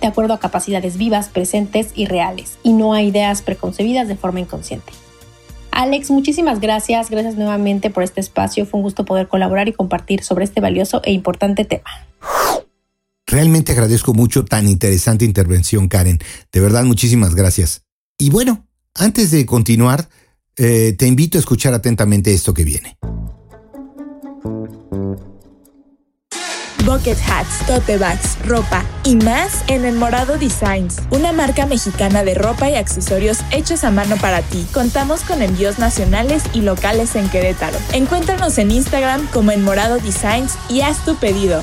de 0.00 0.08
acuerdo 0.08 0.34
a 0.34 0.40
capacidades 0.40 0.98
vivas, 0.98 1.28
presentes 1.28 1.92
y 1.94 2.04
reales, 2.04 2.58
y 2.62 2.72
no 2.72 2.92
a 2.92 3.00
ideas 3.00 3.40
preconcebidas 3.40 4.08
de 4.08 4.16
forma 4.16 4.40
inconsciente. 4.40 4.92
Alex, 5.70 6.10
muchísimas 6.10 6.60
gracias, 6.60 7.08
gracias 7.08 7.36
nuevamente 7.36 7.88
por 7.90 8.02
este 8.02 8.20
espacio, 8.20 8.66
fue 8.66 8.78
un 8.78 8.82
gusto 8.82 9.04
poder 9.04 9.28
colaborar 9.28 9.68
y 9.68 9.72
compartir 9.72 10.22
sobre 10.22 10.44
este 10.44 10.60
valioso 10.60 11.00
e 11.04 11.12
importante 11.12 11.64
tema. 11.64 11.88
Realmente 13.30 13.72
agradezco 13.72 14.12
mucho 14.12 14.44
tan 14.44 14.68
interesante 14.68 15.24
intervención, 15.24 15.88
Karen. 15.88 16.18
De 16.52 16.60
verdad, 16.60 16.82
muchísimas 16.84 17.34
gracias. 17.36 17.82
Y 18.18 18.28
bueno, 18.30 18.66
antes 18.94 19.30
de 19.30 19.46
continuar, 19.46 20.08
eh, 20.56 20.94
te 20.98 21.06
invito 21.06 21.38
a 21.38 21.40
escuchar 21.40 21.72
atentamente 21.72 22.34
esto 22.34 22.52
que 22.52 22.64
viene. 22.64 22.98
Bucket 26.84 27.18
hats, 27.28 27.66
tote 27.68 27.98
bags, 27.98 28.36
ropa 28.46 28.84
y 29.04 29.14
más 29.14 29.62
en 29.68 29.84
El 29.84 29.94
Morado 29.94 30.36
Designs, 30.38 30.96
una 31.10 31.30
marca 31.30 31.66
mexicana 31.66 32.24
de 32.24 32.34
ropa 32.34 32.68
y 32.68 32.74
accesorios 32.74 33.38
hechos 33.52 33.84
a 33.84 33.92
mano 33.92 34.16
para 34.16 34.42
ti. 34.42 34.66
Contamos 34.72 35.20
con 35.20 35.40
envíos 35.40 35.78
nacionales 35.78 36.42
y 36.52 36.62
locales 36.62 37.14
en 37.14 37.28
Querétaro. 37.28 37.78
Encuéntranos 37.92 38.58
en 38.58 38.72
Instagram 38.72 39.28
como 39.28 39.52
El 39.52 39.60
Morado 39.60 39.98
Designs 39.98 40.54
y 40.68 40.80
haz 40.80 41.04
tu 41.04 41.14
pedido. 41.16 41.62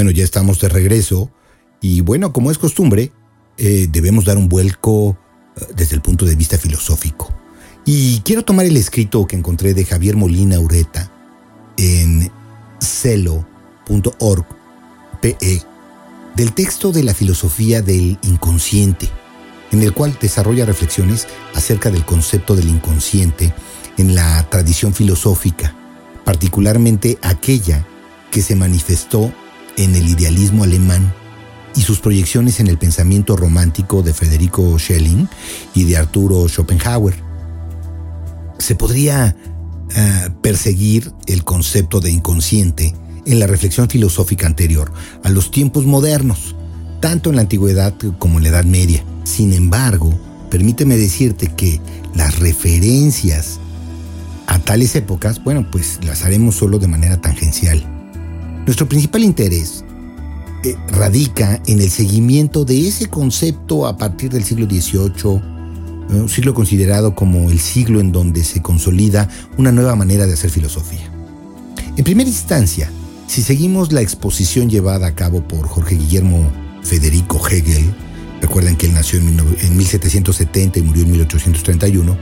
Bueno, 0.00 0.12
ya 0.12 0.24
estamos 0.24 0.58
de 0.58 0.70
regreso 0.70 1.30
y 1.82 2.00
bueno, 2.00 2.32
como 2.32 2.50
es 2.50 2.56
costumbre, 2.56 3.12
eh, 3.58 3.86
debemos 3.90 4.24
dar 4.24 4.38
un 4.38 4.48
vuelco 4.48 5.18
eh, 5.56 5.66
desde 5.76 5.94
el 5.94 6.00
punto 6.00 6.24
de 6.24 6.36
vista 6.36 6.56
filosófico. 6.56 7.28
Y 7.84 8.20
quiero 8.20 8.42
tomar 8.42 8.64
el 8.64 8.78
escrito 8.78 9.26
que 9.26 9.36
encontré 9.36 9.74
de 9.74 9.84
Javier 9.84 10.16
Molina 10.16 10.58
Ureta 10.58 11.12
en 11.76 12.32
celo.org, 12.80 14.46
PE, 15.20 15.62
del 16.34 16.54
texto 16.54 16.92
de 16.92 17.02
la 17.02 17.12
filosofía 17.12 17.82
del 17.82 18.18
inconsciente, 18.22 19.06
en 19.70 19.82
el 19.82 19.92
cual 19.92 20.16
desarrolla 20.18 20.64
reflexiones 20.64 21.28
acerca 21.54 21.90
del 21.90 22.06
concepto 22.06 22.56
del 22.56 22.70
inconsciente 22.70 23.52
en 23.98 24.14
la 24.14 24.48
tradición 24.48 24.94
filosófica, 24.94 25.74
particularmente 26.24 27.18
aquella 27.20 27.86
que 28.30 28.40
se 28.40 28.56
manifestó 28.56 29.30
en 29.84 29.94
el 29.94 30.08
idealismo 30.08 30.64
alemán 30.64 31.12
y 31.74 31.80
sus 31.80 32.00
proyecciones 32.00 32.60
en 32.60 32.66
el 32.66 32.76
pensamiento 32.76 33.36
romántico 33.36 34.02
de 34.02 34.12
Federico 34.12 34.78
Schelling 34.78 35.28
y 35.74 35.84
de 35.84 35.96
Arturo 35.96 36.48
Schopenhauer. 36.48 37.14
Se 38.58 38.74
podría 38.74 39.34
eh, 39.96 40.28
perseguir 40.42 41.12
el 41.26 41.44
concepto 41.44 42.00
de 42.00 42.10
inconsciente 42.10 42.94
en 43.24 43.38
la 43.38 43.46
reflexión 43.46 43.88
filosófica 43.88 44.46
anterior 44.46 44.92
a 45.24 45.30
los 45.30 45.50
tiempos 45.50 45.86
modernos, 45.86 46.54
tanto 47.00 47.30
en 47.30 47.36
la 47.36 47.42
antigüedad 47.42 47.94
como 48.18 48.38
en 48.38 48.44
la 48.44 48.50
Edad 48.50 48.64
Media. 48.64 49.02
Sin 49.24 49.52
embargo, 49.54 50.18
permíteme 50.50 50.96
decirte 50.98 51.48
que 51.48 51.80
las 52.14 52.38
referencias 52.38 53.60
a 54.46 54.58
tales 54.58 54.94
épocas, 54.96 55.42
bueno, 55.42 55.70
pues 55.70 56.00
las 56.02 56.24
haremos 56.24 56.56
solo 56.56 56.78
de 56.78 56.88
manera 56.88 57.20
tangencial. 57.20 57.99
Nuestro 58.70 58.88
principal 58.88 59.24
interés 59.24 59.84
eh, 60.62 60.76
radica 60.92 61.60
en 61.66 61.80
el 61.80 61.90
seguimiento 61.90 62.64
de 62.64 62.86
ese 62.86 63.08
concepto 63.08 63.84
a 63.84 63.96
partir 63.96 64.30
del 64.30 64.44
siglo 64.44 64.66
XVIII, 64.66 65.42
un 66.10 66.28
siglo 66.28 66.54
considerado 66.54 67.16
como 67.16 67.50
el 67.50 67.58
siglo 67.58 67.98
en 67.98 68.12
donde 68.12 68.44
se 68.44 68.62
consolida 68.62 69.28
una 69.58 69.72
nueva 69.72 69.96
manera 69.96 70.24
de 70.24 70.34
hacer 70.34 70.50
filosofía. 70.50 71.10
En 71.96 72.04
primera 72.04 72.30
instancia, 72.30 72.92
si 73.26 73.42
seguimos 73.42 73.90
la 73.90 74.02
exposición 74.02 74.70
llevada 74.70 75.08
a 75.08 75.16
cabo 75.16 75.42
por 75.48 75.66
Jorge 75.66 75.96
Guillermo 75.96 76.48
Federico 76.84 77.44
Hegel, 77.44 77.92
recuerden 78.40 78.76
que 78.76 78.86
él 78.86 78.94
nació 78.94 79.18
en 79.18 79.76
1770 79.76 80.78
y 80.78 80.82
murió 80.82 81.02
en 81.02 81.10
1831, 81.10 82.16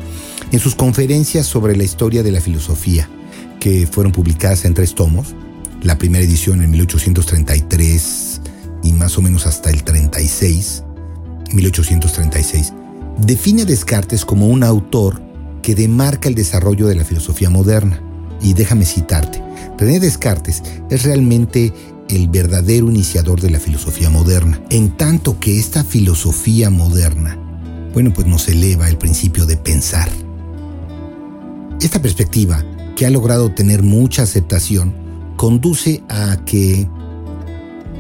en 0.50 0.58
sus 0.58 0.74
conferencias 0.74 1.44
sobre 1.44 1.76
la 1.76 1.84
historia 1.84 2.22
de 2.22 2.32
la 2.32 2.40
filosofía, 2.40 3.06
que 3.60 3.86
fueron 3.86 4.12
publicadas 4.12 4.64
en 4.64 4.72
tres 4.72 4.94
tomos, 4.94 5.34
la 5.82 5.98
primera 5.98 6.24
edición 6.24 6.62
en 6.62 6.70
1833 6.70 8.40
y 8.82 8.92
más 8.92 9.16
o 9.18 9.22
menos 9.22 9.46
hasta 9.46 9.70
el 9.70 9.84
36, 9.84 10.82
1836, 11.52 12.72
define 13.18 13.62
a 13.62 13.64
Descartes 13.64 14.24
como 14.24 14.48
un 14.48 14.62
autor 14.62 15.20
que 15.62 15.74
demarca 15.74 16.28
el 16.28 16.34
desarrollo 16.34 16.86
de 16.86 16.94
la 16.94 17.04
filosofía 17.04 17.50
moderna. 17.50 18.02
Y 18.40 18.54
déjame 18.54 18.84
citarte, 18.84 19.42
René 19.76 19.98
Descartes 19.98 20.62
es 20.90 21.02
realmente 21.02 21.72
el 22.08 22.28
verdadero 22.28 22.88
iniciador 22.88 23.40
de 23.40 23.50
la 23.50 23.60
filosofía 23.60 24.10
moderna, 24.10 24.60
en 24.70 24.96
tanto 24.96 25.40
que 25.40 25.58
esta 25.58 25.84
filosofía 25.84 26.70
moderna, 26.70 27.36
bueno, 27.92 28.12
pues 28.14 28.26
nos 28.26 28.48
eleva 28.48 28.88
el 28.88 28.96
principio 28.96 29.44
de 29.44 29.56
pensar. 29.56 30.08
Esta 31.80 32.00
perspectiva, 32.00 32.64
que 32.96 33.06
ha 33.06 33.10
logrado 33.10 33.52
tener 33.52 33.82
mucha 33.82 34.22
aceptación, 34.22 35.07
conduce 35.38 36.02
a 36.08 36.36
que, 36.44 36.88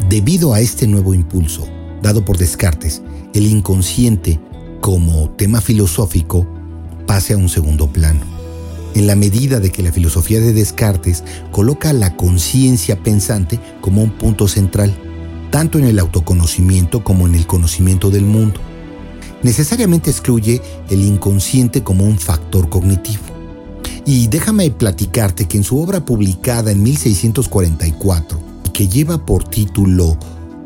debido 0.08 0.52
a 0.54 0.60
este 0.60 0.88
nuevo 0.88 1.14
impulso 1.14 1.66
dado 2.02 2.24
por 2.24 2.36
Descartes, 2.36 3.00
el 3.32 3.46
inconsciente 3.46 4.40
como 4.80 5.30
tema 5.30 5.60
filosófico 5.60 6.46
pase 7.06 7.34
a 7.34 7.36
un 7.36 7.48
segundo 7.48 7.86
plano. 7.86 8.22
En 8.96 9.06
la 9.06 9.14
medida 9.14 9.60
de 9.60 9.70
que 9.70 9.84
la 9.84 9.92
filosofía 9.92 10.40
de 10.40 10.52
Descartes 10.52 11.22
coloca 11.52 11.92
la 11.92 12.16
conciencia 12.16 13.00
pensante 13.04 13.60
como 13.80 14.02
un 14.02 14.10
punto 14.10 14.48
central, 14.48 14.92
tanto 15.52 15.78
en 15.78 15.84
el 15.84 16.00
autoconocimiento 16.00 17.04
como 17.04 17.28
en 17.28 17.36
el 17.36 17.46
conocimiento 17.46 18.10
del 18.10 18.24
mundo. 18.24 18.58
Necesariamente 19.44 20.10
excluye 20.10 20.60
el 20.90 21.02
inconsciente 21.02 21.84
como 21.84 22.02
un 22.02 22.18
factor 22.18 22.68
cognitivo. 22.68 23.37
Y 24.08 24.26
déjame 24.28 24.70
platicarte 24.70 25.44
que 25.44 25.58
en 25.58 25.64
su 25.64 25.78
obra 25.78 26.02
publicada 26.02 26.72
en 26.72 26.82
1644, 26.82 28.40
que 28.72 28.88
lleva 28.88 29.26
por 29.26 29.46
título 29.46 30.16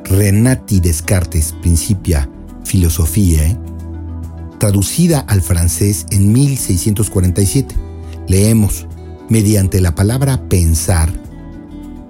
Renati 0.04 0.78
Descartes 0.78 1.52
Principia 1.60 2.30
Filosofía, 2.62 3.58
traducida 4.60 5.18
al 5.26 5.42
francés 5.42 6.06
en 6.12 6.32
1647. 6.32 7.74
Leemos, 8.28 8.86
mediante 9.28 9.80
la 9.80 9.96
palabra 9.96 10.48
pensar, 10.48 11.12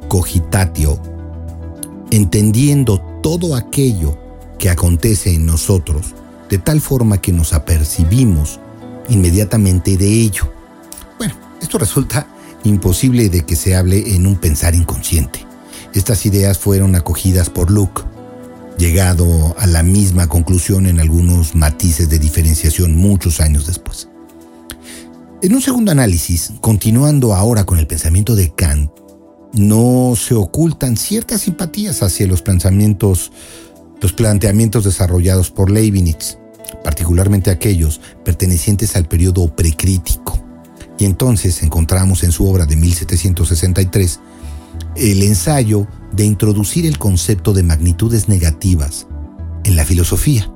cogitatio, 0.09 1.01
entendiendo 2.11 3.01
todo 3.23 3.57
aquello 3.57 4.19
que 4.59 4.69
acontece 4.69 5.33
en 5.33 5.47
nosotros, 5.47 6.15
de 6.51 6.59
tal 6.59 6.83
forma 6.83 7.23
que 7.23 7.33
nos 7.33 7.55
apercibimos 7.55 8.61
inmediatamente 9.09 9.97
de 9.97 10.09
ello. 10.09 10.62
Bueno, 11.19 11.35
esto 11.61 11.79
resulta 11.79 12.27
imposible 12.65 13.29
de 13.29 13.45
que 13.45 13.57
se 13.57 13.77
hable 13.77 14.15
en 14.15 14.27
un 14.27 14.37
pensar 14.37 14.75
inconsciente. 14.75 15.45
Estas 15.95 16.25
ideas 16.27 16.59
fueron 16.59 16.95
acogidas 16.95 17.51
por 17.51 17.71
Luke 17.71 18.03
llegado 18.79 19.55
a 19.59 19.67
la 19.67 19.83
misma 19.83 20.27
conclusión 20.27 20.87
en 20.87 20.99
algunos 20.99 21.55
matices 21.55 22.09
de 22.09 22.19
diferenciación 22.19 22.97
muchos 22.97 23.41
años 23.41 23.67
después. 23.67 24.09
En 25.43 25.55
un 25.55 25.61
segundo 25.61 25.93
análisis, 25.93 26.53
continuando 26.61 27.35
ahora 27.35 27.65
con 27.65 27.79
el 27.79 27.87
pensamiento 27.87 28.35
de 28.35 28.53
Kant, 28.55 28.91
no 29.53 30.15
se 30.17 30.35
ocultan 30.35 30.97
ciertas 30.97 31.43
simpatías 31.43 32.03
hacia 32.03 32.27
los 32.27 32.43
los 34.01 34.13
planteamientos 34.13 34.85
desarrollados 34.85 35.51
por 35.51 35.71
Leibniz, 35.71 36.39
particularmente 36.83 37.51
aquellos 37.51 38.01
pertenecientes 38.25 38.97
al 38.97 39.07
periodo 39.07 39.55
precrítico. 39.55 40.22
Y 41.03 41.05
entonces 41.05 41.65
encontramos 41.65 42.23
en 42.23 42.31
su 42.31 42.49
obra 42.49 42.65
de 42.65 42.77
1763 42.77 44.21
el 44.95 45.25
ensayo 45.25 45.89
de 46.13 46.25
introducir 46.25 46.87
el 46.87 46.97
concepto 46.97 47.53
de 47.53 47.65
magnitudes 47.65 48.29
negativas 48.29 49.09
en 49.65 49.75
la 49.75 49.85
filosofía. 49.85 50.49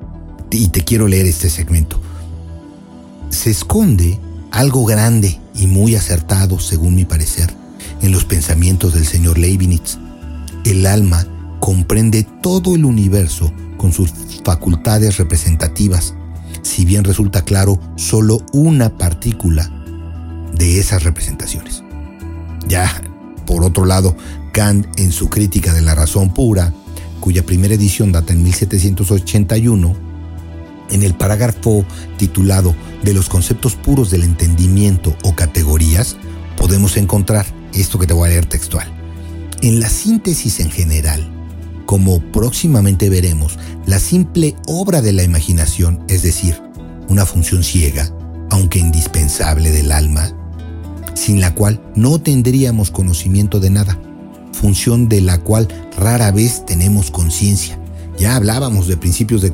Y 0.52 0.68
te 0.68 0.84
quiero 0.84 1.08
leer 1.08 1.26
este 1.26 1.50
segmento. 1.50 2.00
Se 3.30 3.50
esconde 3.50 4.20
algo 4.52 4.84
grande 4.84 5.40
y 5.52 5.66
muy 5.66 5.96
acertado, 5.96 6.60
según 6.60 6.94
mi 6.94 7.04
parecer, 7.04 7.52
en 8.00 8.12
los 8.12 8.24
pensamientos 8.24 8.94
del 8.94 9.04
señor 9.04 9.38
Leibniz. 9.38 9.98
El 10.64 10.86
alma 10.86 11.26
comprende 11.58 12.24
todo 12.40 12.76
el 12.76 12.84
universo 12.84 13.52
con 13.78 13.92
sus 13.92 14.12
facultades 14.44 15.16
representativas, 15.16 16.14
si 16.62 16.84
bien 16.84 17.02
resulta 17.02 17.42
claro 17.42 17.80
solo 17.96 18.38
una 18.52 18.96
partícula 18.96 19.75
de 20.56 20.78
esas 20.78 21.04
representaciones. 21.04 21.82
Ya, 22.66 23.02
por 23.46 23.64
otro 23.64 23.84
lado, 23.84 24.16
Kant 24.52 24.86
en 24.98 25.12
su 25.12 25.28
crítica 25.28 25.72
de 25.72 25.82
la 25.82 25.94
razón 25.94 26.32
pura, 26.32 26.72
cuya 27.20 27.44
primera 27.44 27.74
edición 27.74 28.12
data 28.12 28.32
en 28.32 28.42
1781, 28.42 29.96
en 30.90 31.02
el 31.02 31.14
parágrafo 31.14 31.84
titulado 32.16 32.74
De 33.02 33.12
los 33.12 33.28
conceptos 33.28 33.74
puros 33.74 34.10
del 34.10 34.22
entendimiento 34.22 35.16
o 35.24 35.34
categorías, 35.34 36.16
podemos 36.56 36.96
encontrar 36.96 37.46
esto 37.74 37.98
que 37.98 38.06
te 38.06 38.14
voy 38.14 38.28
a 38.28 38.30
leer 38.30 38.46
textual. 38.46 38.90
En 39.62 39.80
la 39.80 39.88
síntesis 39.88 40.60
en 40.60 40.70
general, 40.70 41.30
como 41.86 42.20
próximamente 42.20 43.08
veremos, 43.08 43.58
la 43.86 43.98
simple 43.98 44.56
obra 44.66 45.02
de 45.02 45.12
la 45.12 45.22
imaginación, 45.22 46.04
es 46.08 46.22
decir, 46.22 46.60
una 47.08 47.24
función 47.26 47.62
ciega, 47.62 48.10
aunque 48.50 48.78
indispensable 48.78 49.70
del 49.70 49.92
alma, 49.92 50.32
sin 51.26 51.40
la 51.40 51.56
cual 51.56 51.80
no 51.96 52.20
tendríamos 52.20 52.92
conocimiento 52.92 53.58
de 53.58 53.68
nada, 53.68 53.98
función 54.52 55.08
de 55.08 55.20
la 55.20 55.38
cual 55.38 55.66
rara 55.98 56.30
vez 56.30 56.64
tenemos 56.64 57.10
conciencia. 57.10 57.80
Ya 58.16 58.36
hablábamos 58.36 58.86
de 58.86 58.96
principios 58.96 59.42
de, 59.42 59.50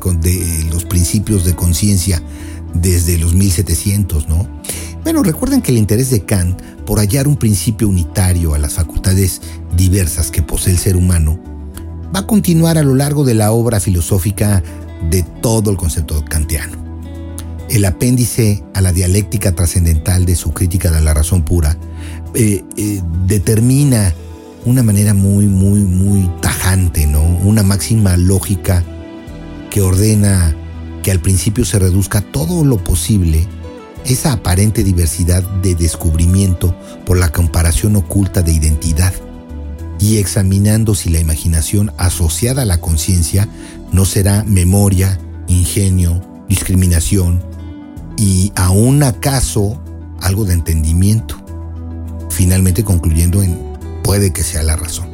los 0.69 0.85
principios 0.85 1.45
de 1.45 1.55
conciencia 1.55 2.21
desde 2.75 3.17
los 3.17 3.33
1700, 3.33 4.29
¿no? 4.29 4.47
Bueno, 5.03 5.23
recuerden 5.23 5.63
que 5.63 5.71
el 5.71 5.79
interés 5.79 6.11
de 6.11 6.23
Kant 6.23 6.61
por 6.85 6.99
hallar 6.99 7.27
un 7.27 7.37
principio 7.37 7.89
unitario 7.89 8.53
a 8.53 8.59
las 8.59 8.75
facultades 8.75 9.41
diversas 9.75 10.29
que 10.29 10.43
posee 10.43 10.73
el 10.73 10.77
ser 10.79 10.95
humano 10.95 11.39
va 12.15 12.19
a 12.19 12.27
continuar 12.27 12.77
a 12.77 12.83
lo 12.83 12.93
largo 12.93 13.23
de 13.23 13.33
la 13.33 13.51
obra 13.51 13.79
filosófica 13.79 14.61
de 15.09 15.23
todo 15.23 15.71
el 15.71 15.77
concepto 15.77 16.23
kantiano. 16.23 16.92
El 17.73 17.85
apéndice 17.85 18.63
a 18.75 18.81
la 18.81 18.93
dialéctica 18.93 19.53
trascendental 19.53 20.27
de 20.27 20.35
su 20.35 20.53
crítica 20.53 20.91
de 20.91 21.01
la 21.01 21.15
razón 21.15 21.41
pura 21.41 21.75
eh, 22.35 22.63
eh, 22.77 23.01
determina 23.25 24.13
una 24.63 24.83
manera 24.83 25.15
muy, 25.15 25.47
muy, 25.47 25.79
muy 25.79 26.29
tajante, 26.39 27.07
¿no? 27.07 27.23
Una 27.23 27.63
máxima 27.63 28.15
lógica 28.15 28.83
que 29.71 29.81
ordena 29.81 30.55
que 31.01 31.09
al 31.09 31.19
principio 31.19 31.65
se 31.65 31.79
reduzca 31.79 32.21
todo 32.21 32.63
lo 32.63 32.77
posible 32.77 33.47
esa 34.05 34.33
aparente 34.33 34.83
diversidad 34.83 35.41
de 35.41 35.73
descubrimiento 35.73 36.77
por 37.07 37.17
la 37.17 37.31
comparación 37.31 37.95
oculta 37.95 38.43
de 38.43 38.53
identidad 38.53 39.15
y 39.99 40.17
examinando 40.17 40.93
si 40.93 41.09
la 41.09 41.19
imaginación 41.19 41.91
asociada 41.97 42.61
a 42.61 42.65
la 42.65 42.79
conciencia 42.79 43.49
no 43.91 44.05
será 44.05 44.43
memoria, 44.43 45.19
ingenio, 45.47 46.21
discriminación 46.47 47.52
y 48.23 48.53
aún 48.55 49.03
acaso 49.03 49.77
algo 50.21 50.45
de 50.45 50.53
entendimiento, 50.53 51.35
finalmente 52.29 52.85
concluyendo 52.85 53.43
en 53.43 53.59
puede 54.01 54.31
que 54.31 54.43
sea 54.43 54.63
la 54.63 54.77
razón. 54.77 55.09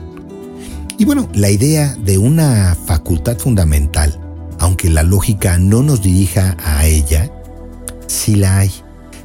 Y 1.00 1.06
bueno, 1.06 1.28
la 1.34 1.50
idea 1.50 1.96
de 1.96 2.20
una 2.20 2.78
facultad 2.86 3.40
fundamental, 3.40 4.20
aunque 4.60 4.92
la 4.92 5.02
lógica 5.02 5.58
no 5.58 5.82
nos 5.82 6.04
dirija 6.04 6.56
a 6.64 6.86
ella, 6.86 7.32
sí 8.06 8.36
la 8.36 8.60
hay. 8.60 8.72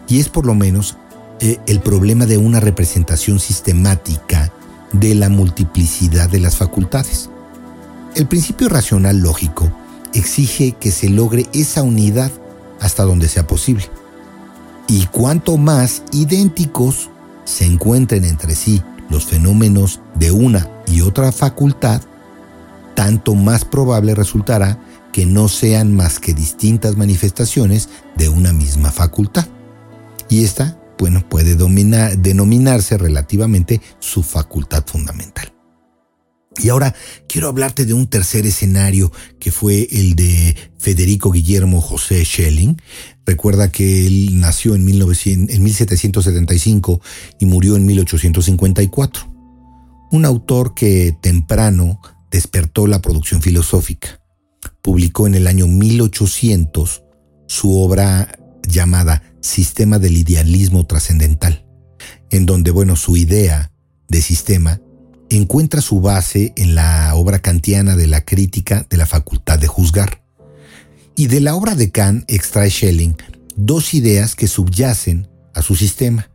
Y 0.09 0.18
es 0.18 0.31
por 0.31 0.47
lo 0.47 0.55
menos 0.55 0.97
eh, 1.40 1.59
el 1.66 1.81
problema 1.81 2.25
de 2.25 2.38
una 2.38 2.61
representación 2.61 3.38
sistemática 3.38 4.51
de 4.94 5.14
la 5.14 5.29
multiplicidad 5.29 6.31
de 6.31 6.40
las 6.40 6.57
facultades. 6.57 7.29
El 8.14 8.29
principio 8.29 8.70
racional 8.70 9.18
lógico 9.18 9.70
exige 10.14 10.73
que 10.73 10.90
se 10.90 11.11
logre 11.11 11.44
esa 11.53 11.83
unidad 11.83 12.31
hasta 12.81 13.05
donde 13.05 13.29
sea 13.29 13.47
posible. 13.47 13.85
Y 14.87 15.07
cuanto 15.07 15.57
más 15.57 16.03
idénticos 16.13 17.11
se 17.45 17.65
encuentren 17.65 18.25
entre 18.25 18.55
sí 18.55 18.83
los 19.11 19.25
fenómenos 19.25 20.01
de 20.15 20.31
una 20.31 20.69
y 20.87 21.01
otra 21.01 21.33
facultad, 21.33 22.03
tanto 22.95 23.35
más 23.35 23.65
probable 23.65 24.15
resultará 24.15 24.79
que 25.13 25.27
no 25.27 25.49
sean 25.49 25.95
más 25.95 26.19
que 26.19 26.35
distintas 26.35 26.97
manifestaciones 26.97 27.89
de 28.17 28.29
una 28.29 28.53
misma 28.53 28.91
facultad. 28.91 29.47
Y 30.29 30.45
esta, 30.45 30.77
puede 31.29 31.57
denominarse 32.17 32.99
relativamente 32.99 33.81
su 33.99 34.23
facultad 34.23 34.85
fundamental. 34.87 35.54
Y 36.62 36.69
ahora 36.69 36.95
quiero 37.29 37.49
hablarte 37.49 37.85
de 37.85 37.95
un 37.95 38.07
tercer 38.07 38.47
escenario 38.47 39.12
que 39.40 39.51
fue 39.51 39.88
el 39.90 40.14
de 40.14 40.57
Federico 40.79 41.31
Guillermo 41.31 41.81
José 41.81 42.25
Schelling. 42.25 42.81
Recuerda 43.27 43.73
que 43.73 44.07
él 44.07 44.38
nació 44.40 44.75
en, 44.75 44.85
1900, 44.85 45.55
en 45.55 45.62
1775 45.62 47.01
y 47.40 47.47
murió 47.47 47.77
en 47.77 47.87
1854. 47.87 49.33
Un 50.12 50.25
autor 50.25 50.75
que 50.75 51.17
temprano 51.21 52.01
despertó 52.31 52.87
la 52.87 53.01
producción 53.01 53.43
filosófica. 53.43 54.21
Publicó 54.83 55.27
en 55.27 55.35
el 55.35 55.47
año 55.47 55.67
1800 55.67 57.03
su 57.47 57.79
obra 57.81 58.38
llamada 58.67 59.23
Sistema 59.40 59.99
del 59.99 60.17
Idealismo 60.17 60.87
Trascendental, 60.87 61.67
en 62.31 62.47
donde, 62.47 62.71
bueno, 62.71 62.97
su 62.97 63.17
idea 63.17 63.73
de 64.09 64.23
sistema 64.23 64.81
encuentra 65.37 65.81
su 65.81 66.01
base 66.01 66.53
en 66.57 66.75
la 66.75 67.14
obra 67.14 67.40
kantiana 67.40 67.97
de 67.97 68.07
la 68.07 68.25
crítica 68.25 68.87
de 68.90 68.97
la 68.97 69.07
facultad 69.07 69.59
de 69.59 69.66
juzgar. 69.66 70.23
Y 71.16 71.29
de 71.29 71.40
la 71.40 71.55
obra 71.55 71.75
de 71.75 71.90
Kant 71.90 72.25
extrae 72.31 72.70
Schelling 72.70 73.16
dos 73.57 73.94
ideas 73.94 74.35
que 74.35 74.49
subyacen 74.49 75.29
a 75.55 75.62
su 75.62 75.77
sistema. 75.77 76.31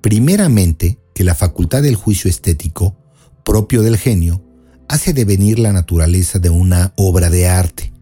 Primeramente, 0.00 0.98
que 1.14 1.24
la 1.24 1.34
facultad 1.34 1.82
del 1.82 1.96
juicio 1.96 2.30
estético, 2.30 2.96
propio 3.44 3.82
del 3.82 3.96
genio, 3.96 4.42
hace 4.88 5.12
devenir 5.12 5.58
la 5.58 5.72
naturaleza 5.72 6.38
de 6.38 6.50
una 6.50 6.92
obra 6.96 7.30
de 7.30 7.48
arte, 7.48 7.92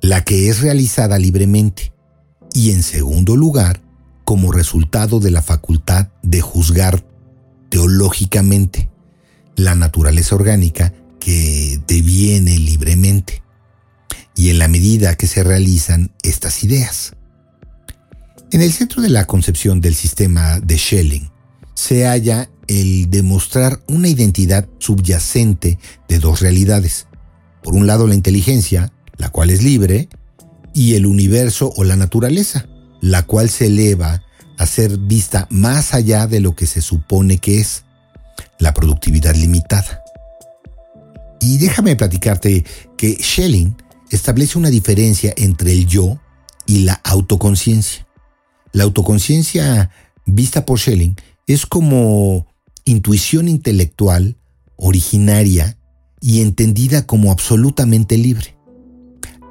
la 0.00 0.24
que 0.24 0.48
es 0.48 0.60
realizada 0.60 1.18
libremente, 1.18 1.92
y 2.54 2.70
en 2.70 2.82
segundo 2.82 3.36
lugar, 3.36 3.82
como 4.24 4.52
resultado 4.52 5.20
de 5.20 5.30
la 5.30 5.42
facultad 5.42 6.08
de 6.22 6.40
juzgar 6.40 7.04
teológicamente, 7.68 8.88
la 9.56 9.74
naturaleza 9.74 10.34
orgánica 10.34 10.92
que 11.18 11.80
deviene 11.88 12.58
libremente 12.58 13.42
y 14.36 14.50
en 14.50 14.58
la 14.58 14.68
medida 14.68 15.16
que 15.16 15.26
se 15.26 15.42
realizan 15.42 16.12
estas 16.22 16.62
ideas. 16.62 17.14
En 18.52 18.62
el 18.62 18.72
centro 18.72 19.02
de 19.02 19.08
la 19.08 19.24
concepción 19.24 19.80
del 19.80 19.94
sistema 19.94 20.60
de 20.60 20.78
Schelling 20.78 21.30
se 21.74 22.06
halla 22.06 22.48
el 22.68 23.10
demostrar 23.10 23.82
una 23.88 24.08
identidad 24.08 24.68
subyacente 24.78 25.78
de 26.08 26.18
dos 26.18 26.40
realidades. 26.40 27.06
Por 27.62 27.74
un 27.74 27.86
lado 27.86 28.06
la 28.06 28.14
inteligencia, 28.14 28.92
la 29.16 29.30
cual 29.30 29.50
es 29.50 29.62
libre, 29.62 30.08
y 30.74 30.94
el 30.94 31.06
universo 31.06 31.72
o 31.76 31.84
la 31.84 31.96
naturaleza, 31.96 32.68
la 33.00 33.22
cual 33.22 33.48
se 33.48 33.66
eleva 33.66 34.22
a 34.58 34.66
ser 34.66 34.98
vista 34.98 35.46
más 35.50 35.94
allá 35.94 36.26
de 36.26 36.40
lo 36.40 36.54
que 36.54 36.66
se 36.66 36.82
supone 36.82 37.38
que 37.38 37.60
es 37.60 37.85
la 38.58 38.74
productividad 38.74 39.34
limitada. 39.34 40.02
Y 41.40 41.58
déjame 41.58 41.96
platicarte 41.96 42.64
que 42.96 43.16
Schelling 43.20 43.76
establece 44.10 44.58
una 44.58 44.70
diferencia 44.70 45.32
entre 45.36 45.72
el 45.72 45.86
yo 45.86 46.20
y 46.66 46.80
la 46.80 46.94
autoconciencia. 47.04 48.06
La 48.72 48.84
autoconciencia 48.84 49.90
vista 50.24 50.66
por 50.66 50.78
Schelling 50.78 51.16
es 51.46 51.66
como 51.66 52.46
intuición 52.84 53.48
intelectual 53.48 54.36
originaria 54.76 55.78
y 56.20 56.40
entendida 56.40 57.06
como 57.06 57.30
absolutamente 57.30 58.16
libre. 58.16 58.56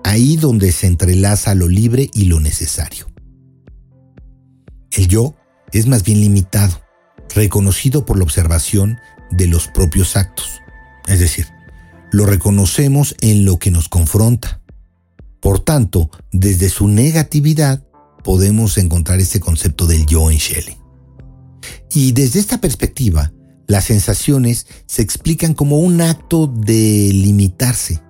Ahí 0.04 0.38
donde 0.38 0.72
se 0.72 0.88
entrelaza 0.88 1.56
lo 1.56 1.68
libre 1.68 2.10
y 2.14 2.26
lo 2.26 2.40
necesario. 2.40 3.08
El 4.92 5.08
yo 5.08 5.36
es 5.72 5.88
más 5.88 6.04
bien 6.04 6.22
limitado 6.22 6.85
reconocido 7.34 8.06
por 8.06 8.18
la 8.18 8.24
observación 8.24 9.00
de 9.32 9.48
los 9.48 9.68
propios 9.68 10.16
actos. 10.16 10.62
Es 11.08 11.20
decir, 11.20 11.48
lo 12.12 12.26
reconocemos 12.26 13.16
en 13.22 13.46
lo 13.46 13.60
que 13.60 13.72
nos 13.72 13.90
confronta. 13.90 14.62
Por 15.40 15.60
tanto, 15.60 16.10
desde 16.32 16.70
su 16.70 16.88
negatividad 16.88 17.84
podemos 18.24 18.78
encontrar 18.78 19.20
este 19.20 19.40
concepto 19.40 19.86
del 19.86 20.06
yo 20.06 20.32
en 20.32 20.38
Shelley. 20.38 20.78
Y 21.94 22.12
desde 22.14 22.40
esta 22.40 22.60
perspectiva, 22.60 23.32
las 23.68 23.86
sensaciones 23.86 24.68
se 24.86 25.02
explican 25.02 25.54
como 25.54 25.80
un 25.80 26.02
acto 26.02 26.48
de 26.48 27.12
limitarse. 27.14 28.02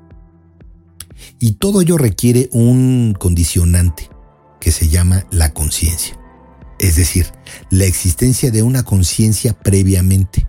Y 1.40 1.54
todo 1.54 1.82
ello 1.82 1.98
requiere 1.98 2.50
un 2.52 3.16
condicionante 3.18 4.10
que 4.60 4.72
se 4.72 4.90
llama 4.90 5.26
la 5.32 5.54
conciencia 5.54 6.18
es 6.88 6.96
decir, 6.96 7.28
la 7.70 7.86
existencia 7.86 8.52
de 8.52 8.64
una 8.64 8.84
conciencia 8.84 9.54
previamente. 9.54 10.48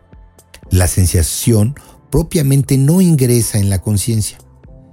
La 0.70 0.88
sensación 0.88 1.75
propiamente 2.11 2.77
no 2.77 3.01
ingresa 3.01 3.59
en 3.59 3.70
la 3.70 3.81
conciencia, 3.81 4.38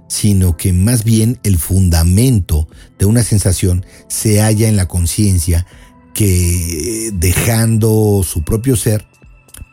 sino 0.08 0.56
que 0.56 0.72
más 0.72 1.04
bien 1.04 1.38
el 1.42 1.58
fundamento 1.58 2.68
de 2.98 3.06
una 3.06 3.22
sensación 3.22 3.84
se 4.08 4.40
halla 4.40 4.68
en 4.68 4.76
la 4.76 4.88
conciencia 4.88 5.66
que, 6.14 7.10
dejando 7.14 8.22
su 8.24 8.44
propio 8.44 8.76
ser, 8.76 9.06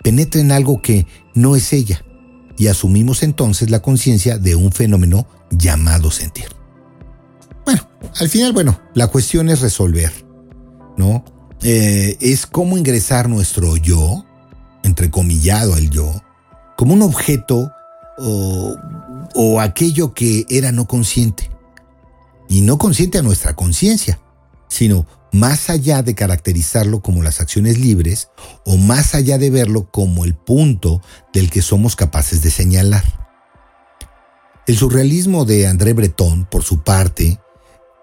penetra 0.04 0.42
en 0.42 0.52
algo 0.52 0.82
que 0.82 1.06
no 1.36 1.56
es 1.56 1.72
ella, 1.72 2.04
y 2.58 2.68
asumimos 2.68 3.24
entonces 3.24 3.70
la 3.70 3.82
conciencia 3.82 4.38
de 4.38 4.56
un 4.56 4.72
fenómeno 4.72 5.28
llamado 5.52 6.12
sentir. 6.12 6.46
Bueno, 7.66 7.88
al 8.20 8.30
final, 8.30 8.54
bueno, 8.54 8.80
la 8.94 9.08
cuestión 9.08 9.50
es 9.50 9.62
resolver, 9.62 10.12
¿no? 10.98 11.24
Eh, 11.64 12.18
es 12.20 12.46
cómo 12.48 12.78
ingresar 12.78 13.30
nuestro 13.30 13.78
yo, 13.78 14.26
entrecomillado 14.84 15.78
el 15.78 15.90
yo, 15.90 16.22
como 16.76 16.94
un 16.94 17.04
objeto 17.04 17.72
o, 18.18 18.76
o 19.36 19.62
aquello 19.62 20.14
que 20.14 20.46
era 20.50 20.72
no 20.72 20.88
consciente. 20.88 21.50
Y 22.50 22.62
no 22.62 22.78
consciente 22.78 23.18
a 23.18 23.22
nuestra 23.22 23.56
conciencia, 23.56 24.20
sino 24.68 25.06
más 25.32 25.70
allá 25.70 26.04
de 26.04 26.16
caracterizarlo 26.16 27.02
como 27.02 27.24
las 27.24 27.40
acciones 27.40 27.80
libres 27.80 28.30
o 28.66 28.78
más 28.78 29.16
allá 29.16 29.38
de 29.38 29.50
verlo 29.50 29.90
como 29.90 30.26
el 30.26 30.36
punto 30.36 31.02
del 31.34 31.50
que 31.50 31.62
somos 31.62 31.96
capaces 31.96 32.42
de 32.42 32.52
señalar. 32.52 33.04
El 34.68 34.78
surrealismo 34.78 35.46
de 35.46 35.68
André 35.68 35.94
Breton, 35.94 36.46
por 36.46 36.64
su 36.64 36.84
parte, 36.84 37.40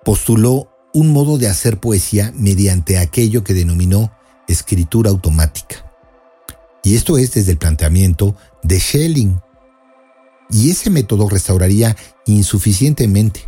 postuló 0.04 0.70
un 0.94 1.12
modo 1.12 1.38
de 1.38 1.48
hacer 1.48 1.78
poesía 1.78 2.32
mediante 2.36 2.98
aquello 2.98 3.44
que 3.44 3.54
denominó 3.54 4.12
escritura 4.46 5.10
automática. 5.10 5.84
Y 6.82 6.96
esto 6.96 7.18
es 7.18 7.32
desde 7.32 7.52
el 7.52 7.58
planteamiento 7.58 8.36
de 8.62 8.80
Schelling. 8.80 9.40
Y 10.50 10.70
ese 10.70 10.88
método 10.90 11.28
restauraría 11.28 11.96
insuficientemente, 12.26 13.42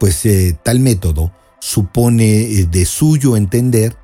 pues 0.00 0.26
eh, 0.26 0.58
tal 0.62 0.80
método 0.80 1.32
supone 1.60 2.42
eh, 2.42 2.66
de 2.66 2.84
suyo 2.84 3.36
entender 3.36 3.96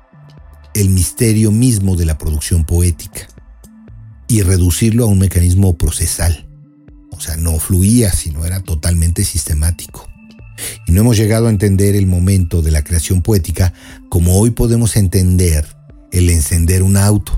el 0.73 0.89
misterio 0.89 1.51
mismo 1.51 1.97
de 1.97 2.05
la 2.05 2.17
producción 2.17 2.63
poética 2.63 3.27
y 4.29 4.41
reducirlo 4.43 5.03
a 5.03 5.07
un 5.07 5.19
mecanismo 5.19 5.77
procesal. 5.77 6.47
O 7.11 7.19
sea, 7.19 7.35
no 7.35 7.59
fluía, 7.59 8.13
sino 8.13 8.45
era 8.45 8.61
totalmente 8.61 9.25
sistemático 9.25 10.10
y 10.87 10.91
no 10.91 11.01
hemos 11.01 11.17
llegado 11.17 11.47
a 11.47 11.49
entender 11.49 11.95
el 11.95 12.07
momento 12.07 12.61
de 12.61 12.71
la 12.71 12.83
creación 12.83 13.21
poética 13.21 13.73
como 14.09 14.37
hoy 14.37 14.51
podemos 14.51 14.95
entender 14.95 15.65
el 16.11 16.29
encender 16.29 16.83
un 16.83 16.97
auto. 16.97 17.37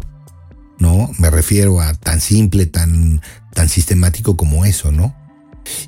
¿No? 0.80 1.12
Me 1.18 1.30
refiero 1.30 1.80
a 1.80 1.94
tan 1.94 2.20
simple, 2.20 2.66
tan, 2.66 3.22
tan 3.54 3.70
sistemático 3.70 4.36
como 4.36 4.66
eso, 4.66 4.92
¿no? 4.92 5.16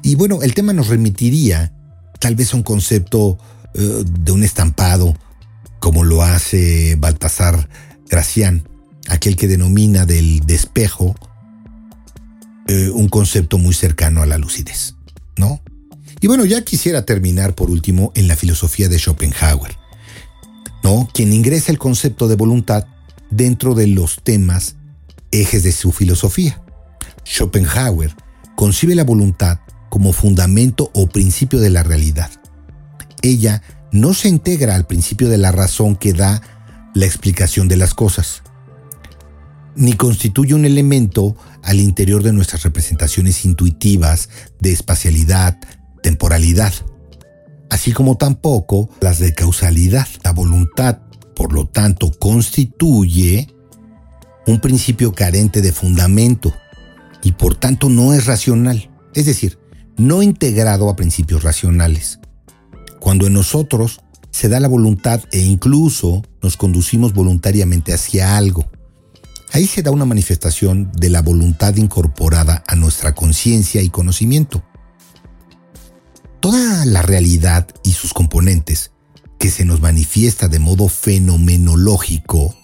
Y 0.04 0.16
bueno, 0.16 0.42
el 0.42 0.54
tema 0.54 0.72
nos 0.72 0.88
remitiría 0.88 1.74
tal 2.20 2.36
vez 2.36 2.54
a 2.54 2.58
un 2.58 2.64
concepto 2.64 3.38
eh, 3.74 4.04
de 4.22 4.32
un 4.32 4.44
estampado, 4.44 5.18
como 5.80 6.04
lo 6.04 6.24
hace 6.24 6.96
Baltasar 6.98 7.68
Gracián, 8.10 8.70
aquel 9.10 9.36
que 9.36 9.48
denomina 9.48 10.06
del 10.06 10.40
despejo 10.42 11.16
eh, 12.68 12.90
un 12.90 13.10
concepto 13.10 13.58
muy 13.58 13.74
cercano 13.74 14.22
a 14.22 14.26
la 14.26 14.38
lucidez, 14.38 14.96
¿no? 15.38 15.62
Y 16.22 16.28
bueno, 16.28 16.46
ya 16.46 16.64
quisiera 16.64 17.06
terminar 17.06 17.56
por 17.56 17.70
último 17.70 18.12
en 18.16 18.28
la 18.28 18.36
filosofía 18.36 18.90
de 18.90 18.98
Schopenhauer. 18.98 19.76
¿no? 20.84 21.10
Quien 21.14 21.34
ingresa 21.34 21.72
el 21.72 21.80
concepto 21.80 22.28
de 22.28 22.36
voluntad 22.36 22.86
dentro 23.32 23.74
de 23.74 23.88
los 23.88 24.22
temas 24.24 24.76
ejes 25.32 25.64
de 25.64 25.72
su 25.72 25.92
filosofía. 25.92 26.62
Schopenhauer 27.26 28.16
concibe 28.56 28.94
la 28.96 29.04
voluntad 29.04 29.60
como 29.90 30.14
fundamento 30.14 30.92
o 30.94 31.08
principio 31.08 31.60
de 31.60 31.70
la 31.70 31.82
realidad. 31.82 32.30
Ella 33.22 33.64
no 33.92 34.14
se 34.14 34.30
integra 34.30 34.76
al 34.76 34.86
principio 34.86 35.30
de 35.30 35.38
la 35.38 35.52
razón 35.52 35.96
que 35.96 36.14
da 36.14 36.42
la 36.94 37.06
explicación 37.06 37.68
de 37.68 37.78
las 37.78 37.94
cosas, 37.94 38.44
ni 39.76 39.94
constituye 39.94 40.54
un 40.54 40.66
elemento 40.66 41.36
al 41.64 41.80
interior 41.80 42.22
de 42.24 42.32
nuestras 42.32 42.64
representaciones 42.64 43.44
intuitivas 43.44 44.30
de 44.60 44.72
espacialidad, 44.72 45.58
temporalidad, 46.06 46.72
así 47.72 47.92
como 47.92 48.16
tampoco 48.16 48.92
las 49.02 49.18
de 49.18 49.34
causalidad. 49.34 50.08
La 50.24 50.34
voluntad, 50.34 51.00
por 51.36 51.52
lo 51.52 51.66
tanto, 51.66 52.12
constituye 52.20 53.48
un 54.46 54.60
principio 54.60 55.14
carente 55.14 55.64
de 55.64 55.72
fundamento 55.72 56.54
y 57.24 57.32
por 57.32 57.56
tanto 57.56 57.90
no 57.90 58.14
es 58.14 58.28
racional, 58.28 58.92
es 59.16 59.26
decir, 59.26 59.58
no 59.98 60.22
integrado 60.22 60.92
a 60.92 60.96
principios 60.96 61.42
racionales. 61.42 62.20
Cuando 63.00 63.26
en 63.26 63.34
nosotros 63.34 64.02
se 64.30 64.48
da 64.48 64.60
la 64.60 64.68
voluntad 64.68 65.22
e 65.32 65.40
incluso 65.40 66.22
nos 66.44 66.56
conducimos 66.56 67.16
voluntariamente 67.16 67.96
hacia 67.96 68.38
algo, 68.38 68.70
ahí 69.54 69.66
se 69.66 69.82
da 69.82 69.90
una 69.90 70.06
manifestación 70.06 70.92
de 70.92 71.10
la 71.10 71.24
voluntad 71.24 71.76
incorporada 71.78 72.64
a 72.68 72.76
nuestra 72.76 73.16
conciencia 73.16 73.82
y 73.82 73.90
conocimiento. 73.90 74.64
Toda 76.46 76.86
la 76.86 77.02
realidad 77.02 77.68
y 77.84 77.94
sus 77.94 78.14
componentes 78.14 78.92
que 79.40 79.50
se 79.50 79.66
nos 79.66 79.82
manifiesta 79.82 80.48
de 80.48 80.60
modo 80.60 80.90
fenomenológico 80.90 82.56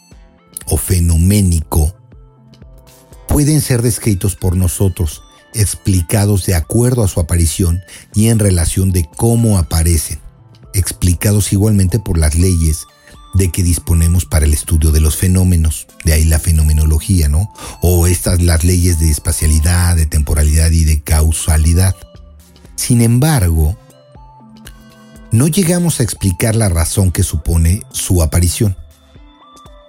o 0.68 0.78
fenoménico 0.78 1.96
pueden 3.28 3.60
ser 3.60 3.82
descritos 3.82 4.36
por 4.36 4.56
nosotros, 4.56 5.24
explicados 5.56 6.46
de 6.46 6.54
acuerdo 6.54 7.04
a 7.04 7.08
su 7.08 7.20
aparición 7.20 7.82
y 8.14 8.28
en 8.28 8.38
relación 8.38 8.92
de 8.92 9.10
cómo 9.18 9.58
aparecen, 9.58 10.20
explicados 10.76 11.52
igualmente 11.52 11.98
por 11.98 12.20
las 12.20 12.36
leyes 12.36 12.86
de 13.34 13.50
que 13.50 13.64
disponemos 13.64 14.26
para 14.26 14.46
el 14.46 14.54
estudio 14.54 14.92
de 14.92 15.00
los 15.00 15.18
fenómenos, 15.18 15.88
de 16.06 16.14
ahí 16.14 16.26
la 16.26 16.38
fenomenología, 16.38 17.30
¿no? 17.30 17.52
O 17.82 18.06
estas 18.06 18.44
las 18.44 18.64
leyes 18.64 19.00
de 19.00 19.10
espacialidad, 19.10 19.96
de 19.96 20.06
temporalidad 20.06 20.70
y 20.70 20.84
de 20.84 21.02
causalidad. 21.02 21.96
Sin 22.82 23.02
embargo, 23.02 23.78
no 25.32 25.48
llegamos 25.48 26.00
a 26.00 26.04
explicar 26.04 26.56
la 26.56 26.68
razón 26.68 27.12
que 27.12 27.22
supone 27.22 27.84
su 27.92 28.24
aparición. 28.24 28.76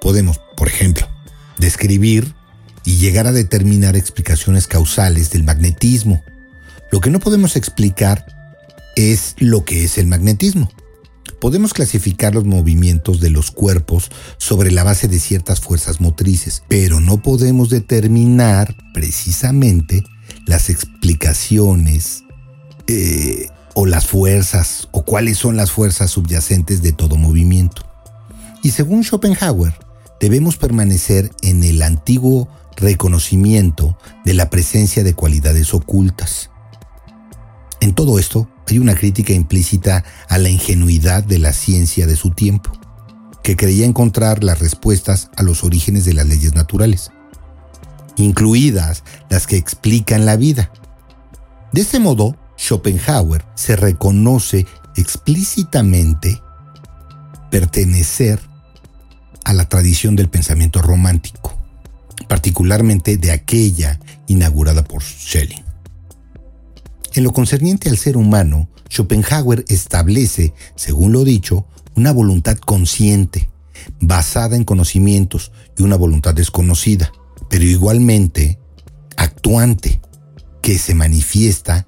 Podemos, 0.02 0.38
por 0.58 0.68
ejemplo, 0.68 1.08
describir 1.56 2.34
y 2.84 2.98
llegar 2.98 3.26
a 3.26 3.32
determinar 3.32 3.96
explicaciones 3.96 4.66
causales 4.66 5.30
del 5.30 5.42
magnetismo. 5.42 6.22
Lo 6.90 7.00
que 7.00 7.08
no 7.08 7.18
podemos 7.18 7.56
explicar 7.56 8.26
es 8.94 9.36
lo 9.38 9.64
que 9.64 9.84
es 9.84 9.96
el 9.96 10.06
magnetismo. 10.06 10.70
Podemos 11.40 11.72
clasificar 11.72 12.34
los 12.34 12.44
movimientos 12.44 13.20
de 13.20 13.30
los 13.30 13.52
cuerpos 13.52 14.10
sobre 14.36 14.70
la 14.70 14.84
base 14.84 15.08
de 15.08 15.18
ciertas 15.18 15.60
fuerzas 15.60 16.02
motrices, 16.02 16.62
pero 16.68 17.00
no 17.00 17.22
podemos 17.22 17.70
determinar 17.70 18.76
precisamente 18.92 20.04
las 20.46 20.68
explicaciones 20.68 22.24
eh, 22.86 23.48
o 23.74 23.86
las 23.86 24.06
fuerzas 24.06 24.88
o 24.90 25.04
cuáles 25.04 25.38
son 25.38 25.56
las 25.56 25.70
fuerzas 25.70 26.10
subyacentes 26.10 26.82
de 26.82 26.92
todo 26.92 27.16
movimiento. 27.16 27.82
Y 28.62 28.70
según 28.70 29.02
Schopenhauer, 29.02 29.74
debemos 30.20 30.56
permanecer 30.56 31.30
en 31.42 31.64
el 31.64 31.82
antiguo 31.82 32.48
reconocimiento 32.76 33.98
de 34.24 34.34
la 34.34 34.50
presencia 34.50 35.02
de 35.02 35.14
cualidades 35.14 35.74
ocultas. 35.74 36.50
En 37.80 37.94
todo 37.94 38.18
esto 38.18 38.48
hay 38.68 38.78
una 38.78 38.94
crítica 38.94 39.32
implícita 39.32 40.04
a 40.28 40.38
la 40.38 40.48
ingenuidad 40.48 41.24
de 41.24 41.38
la 41.38 41.52
ciencia 41.52 42.06
de 42.06 42.16
su 42.16 42.30
tiempo, 42.30 42.70
que 43.42 43.56
creía 43.56 43.86
encontrar 43.86 44.44
las 44.44 44.60
respuestas 44.60 45.30
a 45.36 45.42
los 45.42 45.64
orígenes 45.64 46.04
de 46.04 46.14
las 46.14 46.26
leyes 46.26 46.54
naturales, 46.54 47.10
incluidas 48.16 49.02
las 49.28 49.48
que 49.48 49.56
explican 49.56 50.24
la 50.24 50.36
vida. 50.36 50.70
De 51.72 51.80
este 51.80 51.98
modo, 51.98 52.36
Schopenhauer 52.62 53.44
se 53.54 53.76
reconoce 53.76 54.66
explícitamente 54.96 56.40
pertenecer 57.50 58.40
a 59.44 59.52
la 59.52 59.68
tradición 59.68 60.16
del 60.16 60.28
pensamiento 60.28 60.80
romántico 60.80 61.62
particularmente 62.32 63.18
de 63.18 63.30
aquella 63.30 64.00
inaugurada 64.26 64.84
por 64.84 65.02
Schelling. 65.02 65.62
En 67.12 67.24
lo 67.24 67.32
concerniente 67.34 67.90
al 67.90 67.98
ser 67.98 68.16
humano, 68.16 68.70
Schopenhauer 68.90 69.66
establece, 69.68 70.54
según 70.74 71.12
lo 71.12 71.24
dicho, 71.24 71.66
una 71.94 72.10
voluntad 72.10 72.56
consciente, 72.56 73.50
basada 74.00 74.56
en 74.56 74.64
conocimientos 74.64 75.52
y 75.76 75.82
una 75.82 75.96
voluntad 75.96 76.32
desconocida, 76.32 77.12
pero 77.50 77.64
igualmente 77.64 78.58
actuante, 79.18 80.00
que 80.62 80.78
se 80.78 80.94
manifiesta 80.94 81.84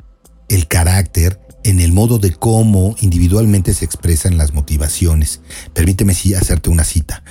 el 0.55 0.69
carácter 0.69 1.41
en 1.65 1.81
el 1.81 1.93
modo 1.93 2.19
de 2.19 2.33
cómo 2.33 2.95
individualmente 3.01 3.75
se 3.75 3.85
expresan 3.85 4.39
las 4.39 4.55
motivaciones. 4.55 5.41
Permíteme 5.73 6.15
hacerte 6.37 6.71
una 6.71 6.85
cita. 6.85 7.25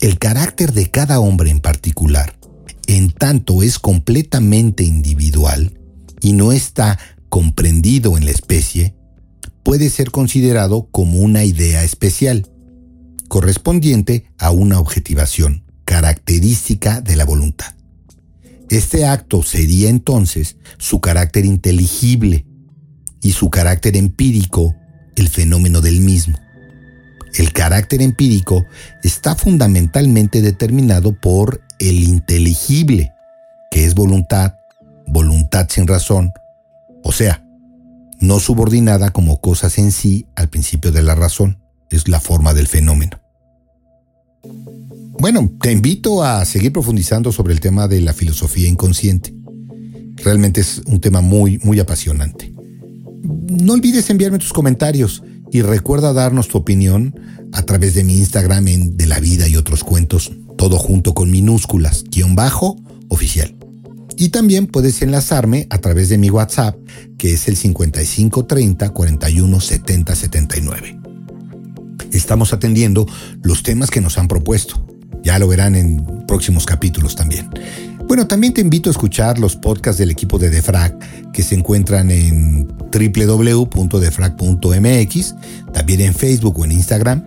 El 0.00 0.18
carácter 0.18 0.72
de 0.72 0.88
cada 0.88 1.18
hombre 1.18 1.50
en 1.50 1.58
particular 1.58 2.38
en 2.86 3.10
tanto 3.10 3.64
es 3.64 3.80
completamente 3.80 4.84
individual 4.84 5.78
y 6.20 6.32
no 6.32 6.52
está 6.52 6.98
comprendido 7.28 8.16
en 8.16 8.24
la 8.24 8.30
especie, 8.30 8.94
puede 9.64 9.90
ser 9.90 10.10
considerado 10.12 10.88
como 10.90 11.18
una 11.18 11.44
idea 11.44 11.82
especial, 11.82 12.48
correspondiente 13.28 14.26
a 14.38 14.50
una 14.52 14.78
objetivación 14.78 15.64
característica 15.84 17.00
de 17.00 17.16
la 17.16 17.24
voluntad. 17.24 17.74
Este 18.68 19.06
acto 19.06 19.42
sería 19.42 19.88
entonces 19.88 20.56
su 20.78 21.00
carácter 21.00 21.44
inteligible 21.44 22.46
y 23.22 23.32
su 23.32 23.50
carácter 23.50 23.96
empírico 23.96 24.74
el 25.16 25.28
fenómeno 25.28 25.80
del 25.80 26.00
mismo. 26.00 26.38
El 27.34 27.52
carácter 27.52 28.02
empírico 28.02 28.66
está 29.02 29.34
fundamentalmente 29.34 30.42
determinado 30.42 31.12
por 31.12 31.62
el 31.78 32.02
inteligible, 32.02 33.12
que 33.70 33.84
es 33.84 33.94
voluntad, 33.94 34.54
voluntad 35.06 35.68
sin 35.70 35.86
razón, 35.86 36.32
o 37.02 37.12
sea, 37.12 37.44
no 38.20 38.40
subordinada 38.40 39.10
como 39.10 39.40
cosas 39.40 39.78
en 39.78 39.92
sí 39.92 40.26
al 40.36 40.48
principio 40.48 40.92
de 40.92 41.02
la 41.02 41.14
razón, 41.14 41.58
es 41.90 42.08
la 42.08 42.20
forma 42.20 42.52
del 42.52 42.66
fenómeno. 42.66 43.20
Bueno, 45.18 45.50
te 45.60 45.72
invito 45.72 46.22
a 46.22 46.44
seguir 46.44 46.72
profundizando 46.72 47.32
sobre 47.32 47.52
el 47.52 47.60
tema 47.60 47.88
de 47.88 48.00
la 48.00 48.12
filosofía 48.12 48.68
inconsciente. 48.68 49.34
Realmente 50.16 50.60
es 50.60 50.82
un 50.86 51.00
tema 51.00 51.20
muy, 51.20 51.58
muy 51.58 51.78
apasionante. 51.78 52.54
No 53.50 53.72
olvides 53.72 54.08
enviarme 54.10 54.38
tus 54.38 54.52
comentarios 54.52 55.24
y 55.50 55.62
recuerda 55.62 56.12
darnos 56.12 56.46
tu 56.46 56.56
opinión 56.56 57.18
a 57.52 57.64
través 57.64 57.94
de 57.94 58.04
mi 58.04 58.16
Instagram 58.16 58.68
en 58.68 58.96
De 58.96 59.06
la 59.06 59.18
Vida 59.18 59.48
y 59.48 59.56
otros 59.56 59.82
cuentos 59.82 60.30
todo 60.56 60.78
junto 60.78 61.14
con 61.14 61.32
minúsculas, 61.32 62.04
guion 62.04 62.36
bajo, 62.36 62.76
oficial. 63.08 63.56
Y 64.16 64.28
también 64.28 64.68
puedes 64.68 65.02
enlazarme 65.02 65.66
a 65.70 65.78
través 65.78 66.08
de 66.10 66.18
mi 66.18 66.30
WhatsApp, 66.30 66.76
que 67.18 67.32
es 67.32 67.48
el 67.48 67.56
5530 67.56 68.90
41 68.90 69.60
70 69.60 70.14
79. 70.14 71.00
Estamos 72.12 72.52
atendiendo 72.52 73.08
los 73.42 73.64
temas 73.64 73.90
que 73.90 74.00
nos 74.00 74.16
han 74.16 74.28
propuesto. 74.28 74.86
Ya 75.24 75.40
lo 75.40 75.48
verán 75.48 75.74
en 75.74 76.24
próximos 76.28 76.66
capítulos 76.66 77.16
también. 77.16 77.50
Bueno, 78.10 78.26
también 78.26 78.52
te 78.52 78.60
invito 78.60 78.70
a 78.70 78.90
escuchar 78.90 79.38
los 79.38 79.54
podcasts 79.54 80.00
del 80.00 80.10
equipo 80.10 80.40
de 80.40 80.50
Defrag 80.50 80.98
que 81.32 81.44
se 81.44 81.54
encuentran 81.54 82.10
en 82.10 82.66
www.defrag.mx, 82.66 85.34
también 85.72 86.00
en 86.00 86.12
Facebook 86.12 86.58
o 86.58 86.64
en 86.64 86.72
Instagram. 86.72 87.22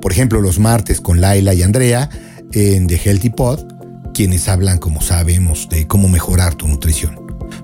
Por 0.00 0.12
ejemplo, 0.12 0.40
los 0.40 0.58
martes 0.58 1.02
con 1.02 1.20
Laila 1.20 1.52
y 1.52 1.62
Andrea 1.62 2.08
en 2.52 2.86
The 2.86 2.96
Healthy 2.96 3.28
Pod, 3.28 3.66
quienes 4.14 4.48
hablan, 4.48 4.78
como 4.78 5.02
sabemos, 5.02 5.68
de 5.68 5.86
cómo 5.86 6.08
mejorar 6.08 6.54
tu 6.54 6.68
nutrición. 6.68 7.20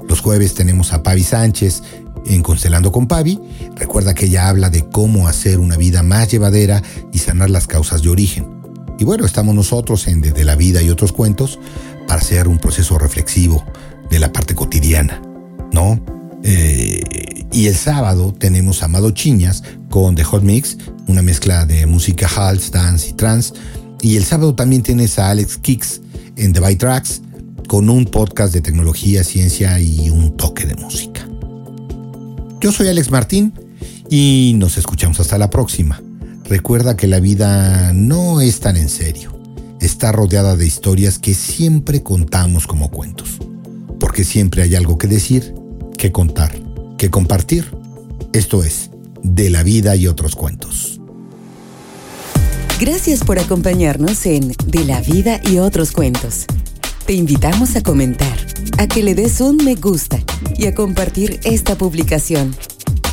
Los 0.07 0.21
jueves 0.21 0.53
tenemos 0.53 0.93
a 0.93 1.03
Pavi 1.03 1.25
Sánchez 1.25 1.83
en 2.27 2.43
Constelando 2.43 2.93
con 2.93 3.09
Pavi. 3.09 3.41
Recuerda 3.77 4.13
que 4.13 4.27
ella 4.27 4.51
habla 4.51 4.69
de 4.69 4.85
cómo 4.85 5.29
hacer 5.29 5.61
una 5.61 5.79
vida 5.79 6.03
más 6.03 6.31
llevadera 6.31 6.83
y 7.11 7.21
sanar 7.21 7.49
las 7.49 7.67
causas 7.67 8.03
de 8.03 8.11
origen. 8.11 8.61
Y 8.99 9.05
bueno, 9.05 9.25
estamos 9.25 9.55
nosotros 9.55 10.09
en 10.09 10.21
Desde 10.21 10.45
la 10.45 10.57
Vida 10.57 10.83
y 10.83 10.91
otros 10.91 11.13
cuentos 11.13 11.59
para 12.11 12.23
hacer 12.23 12.49
un 12.49 12.59
proceso 12.59 12.99
reflexivo 12.99 13.65
de 14.11 14.19
la 14.19 14.33
parte 14.33 14.57
cotidiana, 14.57 15.23
¿no? 15.73 16.05
Eh, 16.43 17.47
y 17.53 17.69
el 17.69 17.77
sábado 17.77 18.35
tenemos 18.37 18.83
a 18.83 18.87
Amado 18.87 19.13
Chiñas 19.13 19.63
con 19.91 20.17
The 20.17 20.25
Hot 20.25 20.43
Mix, 20.43 20.77
una 21.07 21.23
mezcla 21.23 21.67
de 21.67 21.87
música 21.87 22.27
house, 22.27 22.73
dance 22.73 23.11
y 23.11 23.13
trance. 23.13 23.55
Y 24.03 24.17
el 24.17 24.25
sábado 24.25 24.57
también 24.57 24.83
tienes 24.83 25.21
a 25.21 25.31
Alex 25.31 25.59
Kicks 25.59 26.01
en 26.35 26.53
The 26.53 26.59
By 26.59 26.75
Tracks 26.75 27.23
con 27.69 27.89
un 27.89 28.07
podcast 28.07 28.53
de 28.55 28.61
tecnología, 28.61 29.23
ciencia 29.23 29.79
y 29.79 30.11
un 30.11 30.37
toque 30.37 30.67
de 30.67 30.75
música. 30.75 31.29
Yo 32.61 32.73
soy 32.73 32.89
Alex 32.89 33.13
Martín 33.13 33.55
y 34.09 34.55
nos 34.57 34.79
escuchamos 34.79 35.21
hasta 35.21 35.39
la 35.39 35.49
próxima. 35.49 36.03
Recuerda 36.43 36.97
que 36.97 37.07
la 37.07 37.21
vida 37.21 37.93
no 37.93 38.41
es 38.41 38.59
tan 38.59 38.77
en 38.77 38.89
serio. 38.89 39.40
Está 39.81 40.13
rodeada 40.13 40.57
de 40.57 40.67
historias 40.67 41.19
que 41.19 41.33
siempre 41.33 42.03
contamos 42.03 42.67
como 42.67 42.91
cuentos. 42.91 43.39
Porque 43.99 44.25
siempre 44.25 44.63
hay 44.63 44.75
algo 44.75 44.99
que 44.99 45.09
decir, 45.09 45.55
que 45.97 46.13
contar, 46.13 46.55
que 46.99 47.11
compartir. 47.11 47.75
Esto 48.35 48.63
es, 48.63 48.91
de 49.23 49.49
la 49.49 49.63
vida 49.63 49.97
y 49.97 50.07
otros 50.07 50.37
cuentos. 50.37 51.01
Gracias 52.79 53.25
por 53.25 53.39
acompañarnos 53.39 54.27
en 54.27 54.55
De 54.67 54.85
la 54.85 55.01
vida 55.01 55.41
y 55.51 55.59
otros 55.59 55.93
cuentos. 55.93 56.45
Te 57.07 57.15
invitamos 57.15 57.75
a 57.75 57.83
comentar, 57.83 58.39
a 58.77 58.87
que 58.87 59.03
le 59.03 59.15
des 59.15 59.41
un 59.41 59.57
me 59.57 59.77
gusta 59.77 60.19
y 60.59 60.67
a 60.67 60.75
compartir 60.75 61.41
esta 61.45 61.77
publicación. 61.77 62.55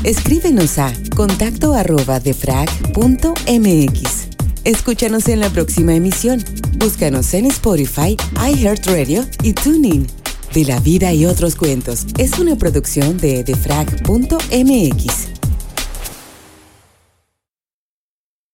Escríbenos 0.03 0.78
a 0.80 0.91
contacto 1.15 1.74
arroba 1.74 2.20
defrag.mx. 2.20 4.26
Escúchanos 4.64 5.28
en 5.28 5.39
la 5.39 5.49
próxima 5.49 5.95
emisión. 5.95 6.43
Búscanos 6.78 7.34
en 7.34 7.45
Spotify, 7.47 8.18
iHeartRadio 8.36 9.26
y 9.43 9.53
TuneIn. 9.53 10.08
De 10.53 10.66
la 10.66 10.80
vida 10.80 11.14
y 11.14 11.26
otros 11.26 11.55
cuentos 11.55 12.05
es 12.18 12.39
una 12.39 12.55
producción 12.55 13.18
de 13.18 13.43
defrag.mx. 13.43 15.36